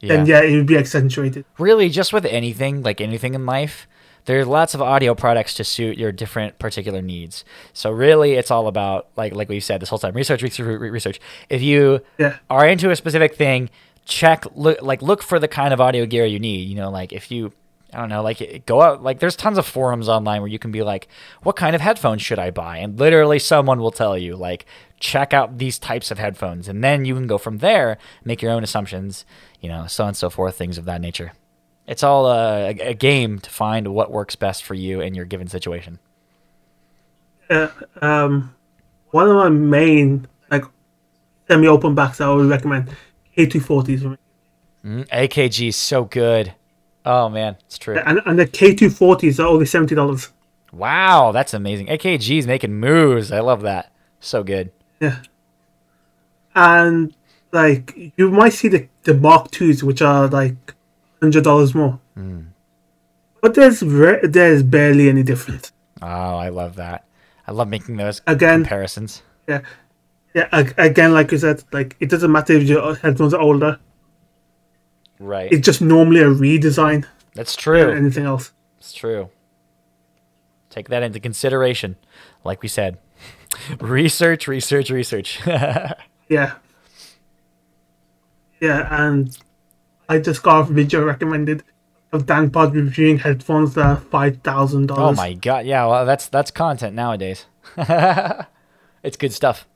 [0.00, 0.40] then yeah.
[0.42, 1.44] yeah, it would be accentuated.
[1.58, 3.86] really just with anything, like anything in life,
[4.26, 7.44] there are lots of audio products to suit your different particular needs.
[7.72, 11.20] So really, it's all about like like we said this whole time, research, research, research.
[11.48, 12.38] If you Yeah.
[12.48, 13.70] are into a specific thing,
[14.06, 16.68] check look like look for the kind of audio gear you need.
[16.68, 17.52] You know, like if you
[17.94, 20.72] I don't know, like go out like there's tons of forums online where you can
[20.72, 21.08] be like,
[21.42, 22.78] what kind of headphones should I buy?
[22.78, 24.66] And literally someone will tell you like
[24.98, 28.52] check out these types of headphones and then you can go from there, make your
[28.52, 29.24] own assumptions,
[29.60, 31.32] you know, so on and so forth, things of that nature.
[31.86, 35.48] It's all a, a game to find what works best for you in your given
[35.48, 35.98] situation.
[37.50, 37.68] Uh,
[38.00, 38.54] um,
[39.10, 40.64] one of my main like
[41.48, 42.90] semi-open backs I would recommend
[43.36, 44.16] K240s for me.
[44.84, 46.54] Mm, AKG is so good.
[47.04, 47.98] Oh man, it's true.
[48.04, 50.30] and and the K240s are only seventy dollars.
[50.72, 51.86] Wow, that's amazing.
[51.86, 53.30] AKG is making moves.
[53.30, 53.92] I love that.
[54.20, 54.72] So good.
[55.00, 55.18] Yeah.
[56.54, 57.14] And
[57.52, 60.74] like you might see the the Mark Twos, which are like
[61.20, 61.98] hundred dollars more.
[62.14, 62.40] Hmm.
[63.40, 65.72] But there's re- there's barely any difference.
[66.00, 67.04] Oh, I love that.
[67.46, 68.62] I love making those Again.
[68.62, 69.22] comparisons.
[69.48, 69.60] Yeah.
[70.34, 70.48] Yeah.
[70.78, 73.78] Again, like you said, like it doesn't matter if your headphones are older.
[75.18, 75.52] Right.
[75.52, 77.90] It's just normally a redesign That's true.
[77.90, 78.52] anything else.
[78.78, 79.30] It's true.
[80.70, 81.96] Take that into consideration.
[82.42, 82.98] Like we said,
[83.80, 85.40] research, research, research.
[86.26, 86.54] Yeah.
[88.60, 89.36] Yeah, and
[90.08, 91.62] I just got a video recommended
[92.12, 95.18] of Dankpod reviewing headphones that are five thousand dollars.
[95.18, 95.66] Oh my god.
[95.66, 97.44] Yeah, well that's that's content nowadays.
[97.76, 99.66] it's good stuff.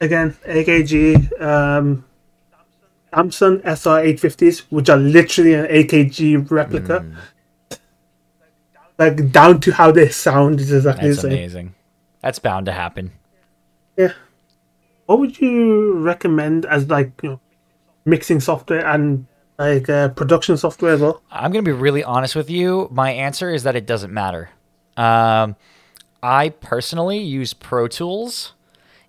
[0.00, 2.04] Again, AKG, um,
[3.12, 7.04] Samson SR850s, which are literally an AKG replica.
[8.98, 11.38] Like down to how they sound is exactly That's the same.
[11.38, 11.74] amazing.
[12.20, 13.12] That's bound to happen.
[13.96, 14.12] Yeah.
[15.06, 17.40] What would you recommend as like you know,
[18.04, 19.26] mixing software and
[19.58, 21.22] like uh, production software as well?
[21.30, 22.88] I'm going to be really honest with you.
[22.90, 24.50] My answer is that it doesn't matter.
[24.96, 25.56] Um,
[26.22, 28.54] I personally use Pro Tools,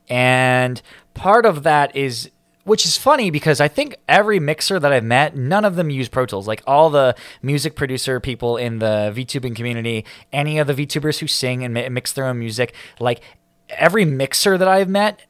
[0.09, 0.81] and
[1.13, 2.31] part of that is,
[2.63, 6.09] which is funny because I think every mixer that I've met, none of them use
[6.09, 6.47] Pro Tools.
[6.47, 11.27] Like all the music producer people in the VTubing community, any of the VTubers who
[11.27, 13.21] sing and mix their own music, like
[13.69, 15.21] every mixer that I've met,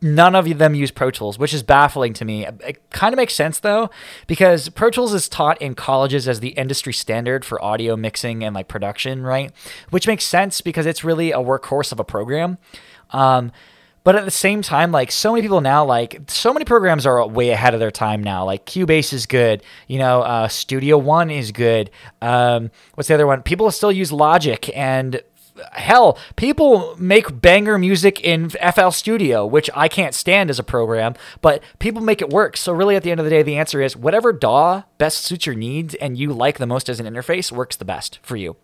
[0.00, 2.46] none of them use Pro Tools, which is baffling to me.
[2.46, 3.90] It kind of makes sense though,
[4.26, 8.54] because Pro Tools is taught in colleges as the industry standard for audio mixing and
[8.54, 9.52] like production, right?
[9.90, 12.58] Which makes sense because it's really a workhorse of a program.
[13.10, 13.52] Um,
[14.06, 17.26] but at the same time, like so many people now, like so many programs are
[17.26, 18.44] way ahead of their time now.
[18.44, 21.90] Like Cubase is good, you know, uh, Studio One is good.
[22.22, 23.42] Um, what's the other one?
[23.42, 25.20] People still use Logic and
[25.72, 31.14] hell, people make banger music in FL Studio, which I can't stand as a program,
[31.40, 32.56] but people make it work.
[32.56, 35.46] So really at the end of the day, the answer is whatever DAW best suits
[35.46, 38.54] your needs and you like the most as an interface works the best for you.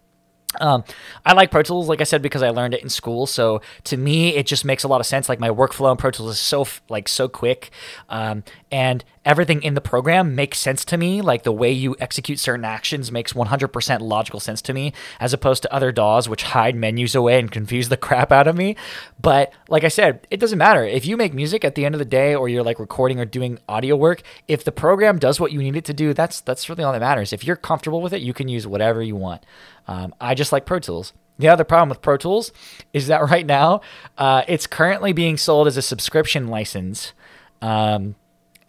[0.61, 0.84] Um,
[1.24, 3.26] I like Pro Tools, like I said, because I learned it in school.
[3.26, 5.28] So to me, it just makes a lot of sense.
[5.28, 7.70] Like my workflow in Pro Tools is so like so quick,
[8.09, 11.20] um, and everything in the program makes sense to me.
[11.20, 15.62] Like the way you execute certain actions makes 100% logical sense to me, as opposed
[15.62, 18.77] to other DAWs which hide menus away and confuse the crap out of me.
[19.20, 21.99] But like I said, it doesn't matter if you make music at the end of
[21.99, 24.23] the day, or you're like recording or doing audio work.
[24.49, 27.01] If the program does what you need it to do, that's that's really all that
[27.01, 27.33] matters.
[27.33, 29.45] If you're comfortable with it, you can use whatever you want.
[29.87, 31.12] Um, I just like Pro Tools.
[31.39, 32.53] The other problem with Pro Tools
[32.93, 33.81] is that right now
[34.18, 37.12] uh, it's currently being sold as a subscription license.
[37.61, 38.16] Um,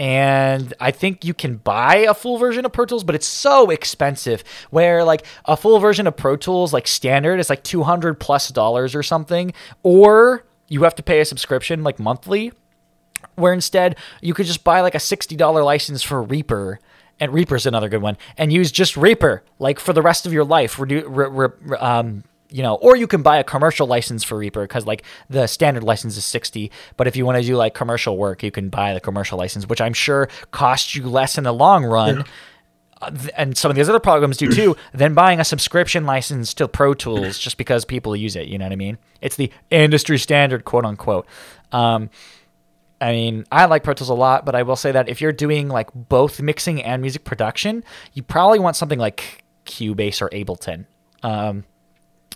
[0.03, 3.69] and I think you can buy a full version of Pro Tools, but it's so
[3.69, 4.43] expensive.
[4.69, 8.95] Where like a full version of Pro Tools, like standard, is like 200 plus dollars
[8.95, 12.51] or something, or you have to pay a subscription like monthly
[13.35, 16.81] where instead you could just buy like a $60 license for Reaper
[17.21, 20.43] and Reaper's another good one and use just Reaper like for the rest of your
[20.43, 24.37] life Redu- re- re- um, you know or you can buy a commercial license for
[24.37, 27.73] Reaper because like the standard license is 60 but if you want to do like
[27.73, 31.43] commercial work you can buy the commercial license which I'm sure costs you less in
[31.43, 32.23] the long run
[33.01, 36.53] uh, th- and some of these other programs do too, than buying a subscription license
[36.53, 38.47] to Pro Tools just because people use it.
[38.47, 38.97] You know what I mean?
[39.19, 41.27] It's the industry standard, quote unquote.
[41.73, 42.09] Um,
[43.01, 45.33] I mean, I like Pro Tools a lot, but I will say that if you're
[45.33, 47.83] doing like both mixing and music production,
[48.13, 50.85] you probably want something like Cubase or Ableton.
[51.23, 51.65] Um,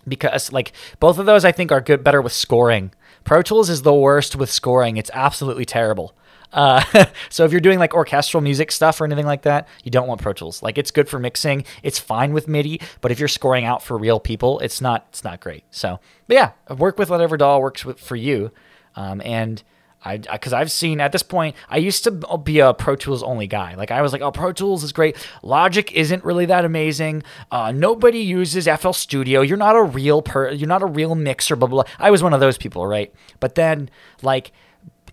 [0.07, 2.91] because like both of those I think are good better with scoring.
[3.23, 4.97] Pro Tools is the worst with scoring.
[4.97, 6.15] It's absolutely terrible.
[6.53, 6.81] Uh,
[7.29, 10.21] so if you're doing like orchestral music stuff or anything like that, you don't want
[10.21, 10.63] Pro Tools.
[10.63, 11.65] Like it's good for mixing.
[11.84, 15.23] It's fine with MIDI, but if you're scoring out for real people, it's not it's
[15.23, 15.63] not great.
[15.71, 18.51] So, but yeah, work with whatever DAW works with, for you.
[18.95, 19.61] Um, and
[20.06, 23.48] I, because I've seen at this point, I used to be a Pro Tools only
[23.48, 23.76] guy.
[23.76, 25.18] Like I was like, oh, Pro Tools is great.
[25.41, 27.24] Logic isn't really that amazing.
[27.52, 29.41] Uh, nobody uses FL Studio.
[29.41, 30.52] You're not a real per.
[30.52, 31.56] You're not a real mixer.
[31.56, 31.84] Blah blah.
[31.84, 31.94] blah.
[31.99, 33.14] I was one of those people, right?
[33.40, 33.90] But then,
[34.22, 34.52] like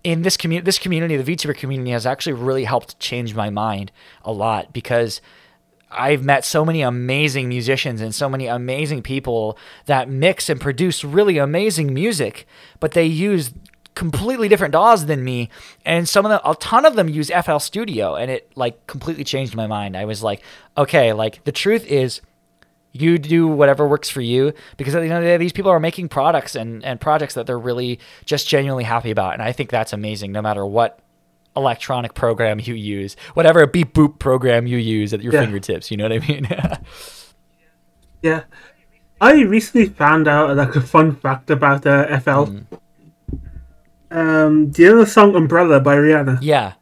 [0.03, 3.91] in this community, this community, the VTuber community, has actually really helped change my mind
[4.23, 5.21] a lot because.
[5.97, 11.05] I've met so many amazing musicians and so many amazing people that mix and produce
[11.05, 12.45] really amazing music,
[12.81, 13.53] but they use
[13.95, 15.49] completely different DAWs than me,
[15.85, 19.23] and some of them, a ton of them use FL Studio, and it like completely
[19.23, 19.95] changed my mind.
[19.97, 20.41] I was like,
[20.77, 22.21] okay, like the truth is,
[22.91, 25.69] you do whatever works for you because at the end of the day, these people
[25.71, 29.51] are making products and and projects that they're really just genuinely happy about, and I
[29.51, 30.99] think that's amazing, no matter what
[31.57, 35.41] electronic program you use, whatever beep boop program you use at your Yeah.
[35.41, 35.89] fingertips.
[35.89, 36.47] You know what I mean?
[38.21, 38.43] Yeah.
[39.21, 42.45] I recently found out like a fun fact about uh, FL.
[42.51, 42.65] Mm.
[44.15, 46.39] Um, do you know the song "Umbrella" by Rihanna?
[46.41, 46.73] yeah.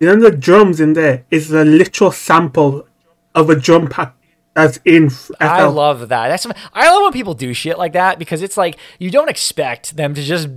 [0.00, 2.86] You know the drums in there is a literal sample
[3.34, 4.14] of a drum pack
[4.54, 5.34] that's in FL.
[5.40, 6.28] I love that.
[6.28, 9.96] That's I love when people do shit like that because it's like you don't expect
[9.96, 10.48] them to just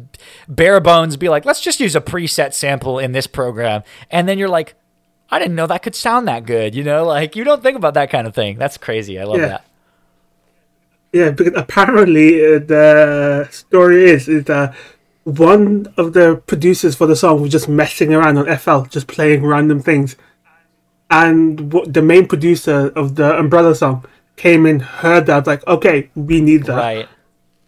[0.47, 3.81] bare bones be like, let's just use a preset sample in this program,
[4.11, 4.75] and then you're like,
[5.31, 6.75] I didn't know that could sound that good.
[6.75, 8.57] You know, like you don't think about that kind of thing.
[8.59, 9.19] That's crazy.
[9.19, 9.47] I love Yeah.
[9.47, 9.65] that.
[11.13, 14.73] Yeah, because apparently uh, the story is is that
[15.23, 19.45] one of the producers for the song was just messing around on FL, just playing
[19.45, 20.15] random things,
[21.09, 24.05] and what the main producer of the Umbrella song
[24.37, 26.77] came in, heard that, like, okay, we need that.
[26.77, 27.09] Right.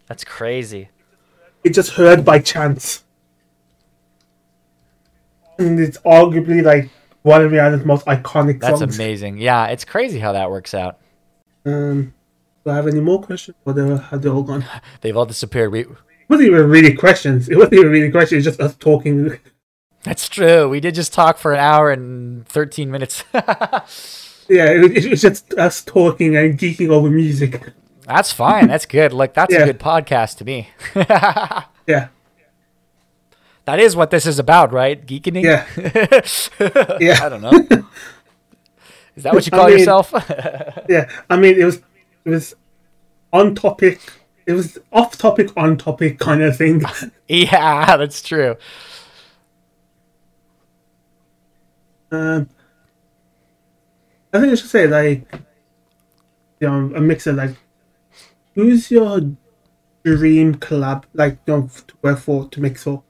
[0.08, 0.88] That's crazy.
[1.62, 3.04] It just heard by chance,
[5.58, 6.90] and it's arguably like
[7.22, 8.94] one of Rihanna's most iconic That's songs.
[8.98, 9.38] amazing.
[9.38, 10.98] Yeah, it's crazy how that works out.
[11.64, 12.12] Um,
[12.64, 13.56] do I have any more questions?
[13.64, 14.64] Or they, have they all gone?
[15.02, 15.70] They've all disappeared.
[15.72, 15.88] We, It
[16.28, 17.48] wasn't even really questions.
[17.48, 18.46] It wasn't even really questions.
[18.46, 19.38] It's just us talking.
[20.02, 20.68] that's true.
[20.68, 23.24] We did just talk for an hour and 13 minutes.
[24.46, 27.62] Yeah, it, it was just us talking and geeking over music.
[28.06, 28.68] that's fine.
[28.68, 29.14] That's good.
[29.14, 29.62] Look, that's Yeah.
[29.62, 30.68] a good podcast to me.
[31.86, 32.08] Yeah,
[33.64, 35.04] That is what this is about, right?
[35.06, 35.42] Geeking?
[35.42, 35.64] yeah,
[37.00, 37.24] yeah.
[37.24, 37.86] I don't know.
[39.16, 40.12] Is that what you I call mean- yourself?
[40.90, 41.08] yeah.
[41.30, 41.80] I mean, it was
[42.24, 42.54] it was
[43.32, 44.00] on topic.
[44.46, 46.82] It was off topic, on topic kind of thing.
[47.28, 48.56] yeah, that's true.
[52.10, 52.48] Um,
[54.32, 55.32] I think I should say like,
[56.60, 57.56] you know, a mix of like,
[58.54, 59.20] who's your
[60.04, 63.02] dream collab like you know, to work for to mix for?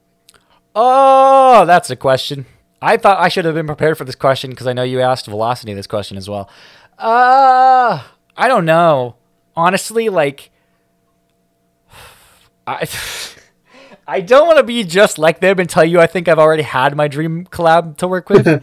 [0.73, 2.45] Oh, that's a question.
[2.81, 5.25] I thought I should have been prepared for this question because I know you asked
[5.25, 6.49] Velocity this question as well.
[6.97, 8.03] Uh,
[8.37, 9.15] I don't know.
[9.55, 10.51] Honestly, like,
[12.67, 12.87] I.
[14.07, 16.61] I don't want to be just like them and tell you I think I've already
[16.61, 18.61] had my dream collab to work with Like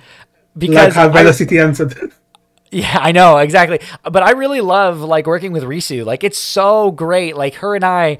[0.57, 2.13] because how I- Velocity answered.
[2.75, 3.81] Yeah, I know exactly.
[4.03, 6.07] But I really love like working with Risu.
[6.07, 7.37] Like it's so great.
[7.37, 8.17] Like her and I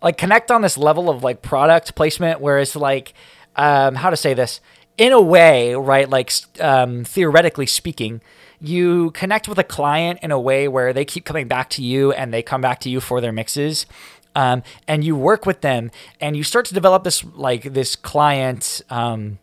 [0.00, 3.14] like connect on this level of like product placement where it's like
[3.56, 4.60] um how to say this
[4.96, 6.08] in a way, right?
[6.08, 6.30] Like
[6.60, 8.20] um theoretically speaking,
[8.60, 12.12] you connect with a client in a way where they keep coming back to you
[12.12, 13.86] and they come back to you for their mixes.
[14.36, 18.80] Um, and you work with them and you start to develop this like this client
[18.88, 19.38] um,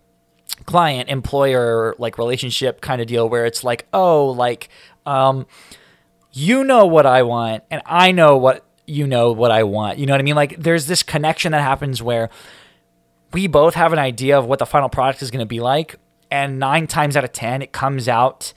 [0.65, 4.69] client employer like relationship kind of deal where it's like oh like
[5.06, 5.45] um
[6.34, 10.06] you know what i want and i know what you know what i want you
[10.06, 12.30] know what i mean like there's this connection that happens where
[13.34, 15.95] we both have an idea of what the final product is going to be like
[16.31, 18.53] and 9 times out of 10 it comes out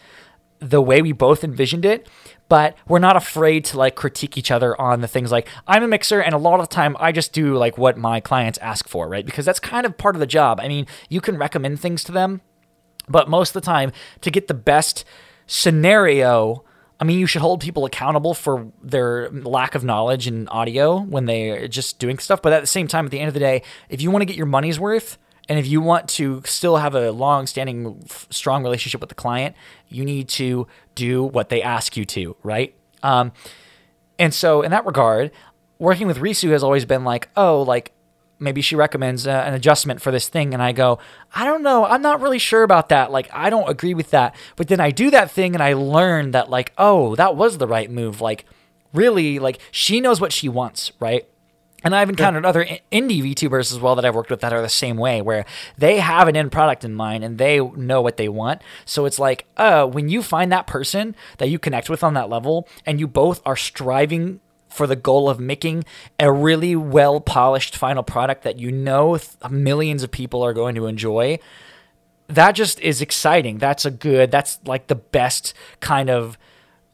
[0.61, 2.07] the way we both envisioned it
[2.51, 5.89] but we're not afraid to like critique each other on the things like I'm a
[5.89, 8.89] mixer and a lot of the time I just do like what my clients ask
[8.89, 9.25] for, right?
[9.25, 10.59] Because that's kind of part of the job.
[10.61, 12.41] I mean, you can recommend things to them,
[13.09, 13.93] but most of the time
[14.23, 15.05] to get the best
[15.47, 16.65] scenario,
[16.99, 21.27] I mean, you should hold people accountable for their lack of knowledge in audio when
[21.27, 23.63] they're just doing stuff, but at the same time at the end of the day,
[23.89, 25.19] if you want to get your money's worth,
[25.51, 29.57] and if you want to still have a long standing, strong relationship with the client,
[29.89, 32.73] you need to do what they ask you to, right?
[33.03, 33.33] Um,
[34.17, 35.33] and so, in that regard,
[35.81, 37.93] working with Risu has always been like, oh, like
[38.39, 40.55] maybe she recommends uh, an adjustment for this thing.
[40.55, 41.01] And I go,
[41.35, 41.85] I don't know.
[41.85, 43.11] I'm not really sure about that.
[43.11, 44.37] Like, I don't agree with that.
[44.55, 47.67] But then I do that thing and I learn that, like, oh, that was the
[47.67, 48.21] right move.
[48.21, 48.47] Like,
[48.95, 51.29] really, like, she knows what she wants, right?
[51.83, 54.69] And I've encountered other indie VTubers as well that I've worked with that are the
[54.69, 55.47] same way, where
[55.79, 58.63] they have an end product in mind and they know what they want.
[58.85, 62.29] So it's like, uh, when you find that person that you connect with on that
[62.29, 65.85] level, and you both are striving for the goal of making
[66.19, 70.75] a really well polished final product that you know th- millions of people are going
[70.75, 71.39] to enjoy,
[72.29, 73.59] that just is exciting.
[73.59, 76.39] That's a good, that's like the best kind of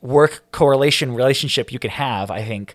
[0.01, 2.75] work correlation relationship you can have, I think.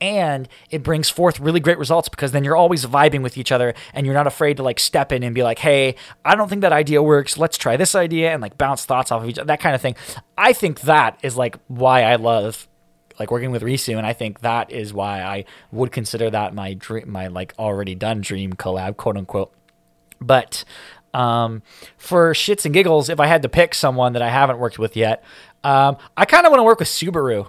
[0.00, 3.74] And it brings forth really great results because then you're always vibing with each other
[3.92, 6.62] and you're not afraid to like step in and be like, hey, I don't think
[6.62, 7.36] that idea works.
[7.36, 9.82] Let's try this idea and like bounce thoughts off of each other, that kind of
[9.82, 9.96] thing.
[10.38, 12.66] I think that is like why I love
[13.20, 16.72] like working with Risu, and I think that is why I would consider that my
[16.72, 19.52] dream, my like already done dream collab, quote unquote.
[20.22, 20.64] But
[21.12, 21.62] um,
[21.98, 24.96] for shits and giggles, if I had to pick someone that I haven't worked with
[24.96, 25.22] yet,
[25.62, 27.48] um, I kind of want to work with Subaru.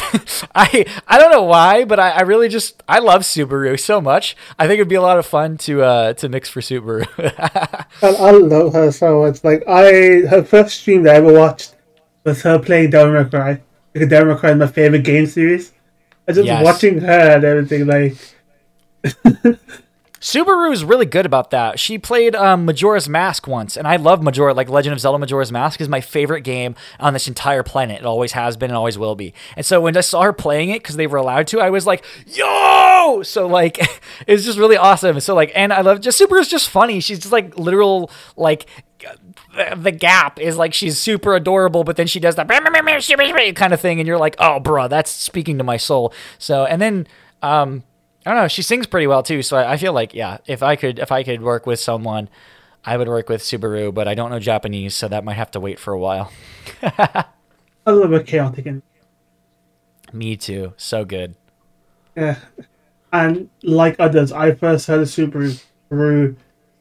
[0.54, 4.36] I I don't know why, but I, I really just I love Subaru so much.
[4.58, 7.06] I think it'd be a lot of fun to uh to mix for Subaru.
[8.02, 9.42] I, I love her so much.
[9.44, 11.74] Like I, her first stream that I ever watched
[12.24, 13.60] was her playing Devil May Cry.
[13.92, 15.72] Because Devil May Cry is my favorite game series.
[16.28, 16.64] I just Yes.
[16.64, 17.86] watching her and everything.
[17.86, 18.16] Like
[20.20, 21.78] Subaru is really good about that.
[21.78, 24.52] She played um, Majora's Mask once, and I love Majora.
[24.54, 28.00] Like Legend of Zelda Majora's Mask is my favorite game on this entire planet.
[28.00, 29.32] It always has been and always will be.
[29.56, 31.86] And so when I saw her playing it because they were allowed to, I was
[31.86, 33.78] like, "Yo!" So like,
[34.26, 35.20] it's just really awesome.
[35.20, 37.00] So like, and I love just Subaru's just funny.
[37.00, 38.66] She's just like literal like.
[39.76, 42.46] The, gap is like she's super adorable, but then she does that
[43.56, 46.82] kind of thing, and you're like, "Oh, bro, that's speaking to my soul." So, and
[46.82, 47.06] then
[47.42, 47.82] um,
[48.28, 48.48] I don't know.
[48.48, 51.10] She sings pretty well too, so I, I feel like yeah, if I could if
[51.10, 52.28] I could work with someone,
[52.84, 55.60] I would work with Subaru, but I don't know Japanese, so that might have to
[55.60, 56.30] wait for a while.
[56.82, 57.24] I
[57.86, 58.82] love her chaotic and
[60.12, 60.74] Me too.
[60.76, 61.36] So good.
[62.14, 62.36] yeah.
[63.14, 66.36] And like others, I first heard of Subaru through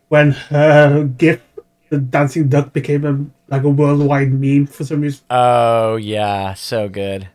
[0.09, 1.41] when her GIF,
[1.89, 5.21] the dancing duck, became a like a worldwide meme for some reason.
[5.29, 7.29] Oh yeah, so good.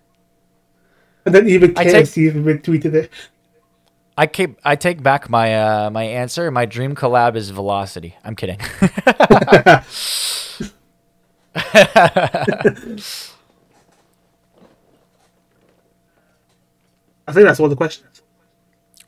[1.25, 3.11] And then even I take- even retweeted it.
[4.23, 6.49] I keep I take back my uh my answer.
[6.53, 8.15] My dream collab is Velocity.
[8.23, 8.61] I'm kidding.
[17.27, 18.23] I think that's all the questions.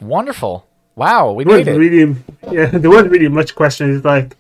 [0.00, 0.66] Wonderful.
[0.96, 1.76] Wow, we There made it.
[1.76, 2.16] really,
[2.50, 4.04] yeah, there wasn't really much questions.
[4.04, 4.36] Like,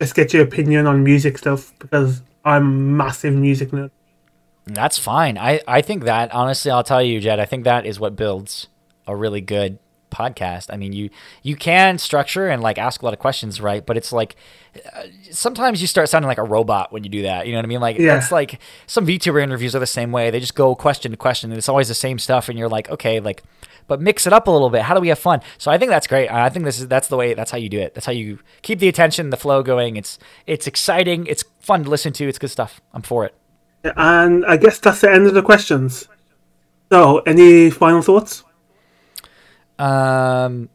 [0.00, 3.90] let's get your opinion on music stuff because I'm a massive music nerd.
[4.66, 5.38] That's fine.
[5.38, 7.40] I, I think that honestly, I'll tell you, Jed.
[7.40, 8.68] I think that is what builds
[9.06, 9.78] a really good
[10.10, 10.66] podcast.
[10.72, 11.10] I mean, you
[11.42, 13.84] you can structure and like ask a lot of questions, right?
[13.84, 14.36] But it's like
[14.94, 17.46] uh, sometimes you start sounding like a robot when you do that.
[17.46, 17.80] You know what I mean?
[17.80, 18.14] Like Yeah.
[18.14, 20.30] that's like some VTuber interviews are the same way.
[20.30, 22.48] They just go question to question, and it's always the same stuff.
[22.48, 23.42] And you're like, okay, like,
[23.86, 24.82] but mix it up a little bit.
[24.82, 25.40] How do we have fun?
[25.58, 26.30] So I think that's great.
[26.30, 27.34] I think this is that's the way.
[27.34, 27.94] That's how you do it.
[27.94, 29.96] That's how you keep the attention, the flow going.
[29.96, 31.26] It's it's exciting.
[31.26, 32.28] It's fun to listen to.
[32.28, 32.80] It's good stuff.
[32.92, 33.34] I'm for it.
[33.96, 36.06] And I guess that's the end of the questions.
[36.92, 38.44] So, any final thoughts?
[39.80, 40.68] Um,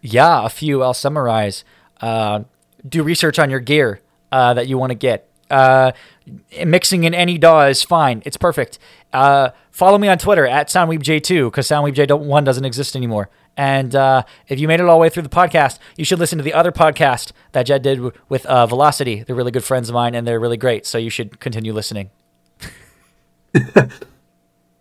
[0.00, 0.82] yeah, a few.
[0.82, 1.64] I'll summarize.
[2.00, 2.44] Uh,
[2.88, 4.00] do research on your gear
[4.30, 5.28] uh, that you want to get.
[5.50, 5.92] Uh,
[6.64, 8.22] mixing in any DAW is fine.
[8.24, 8.78] It's perfect.
[9.12, 13.30] Uh, follow me on Twitter at SoundweebJ2 because SoundweebJ1 doesn't exist anymore.
[13.56, 16.38] And uh, if you made it all the way through the podcast, you should listen
[16.38, 19.24] to the other podcast that Jed did w- with uh, Velocity.
[19.24, 20.86] They're really good friends of mine and they're really great.
[20.86, 22.10] So you should continue listening.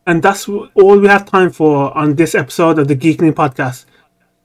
[0.07, 3.85] And that's all we have time for on this episode of the Geekling Podcast.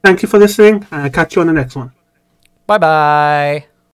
[0.03, 1.91] Thank you for listening, and I'll catch you on the next one.
[2.67, 3.72] Bye bye.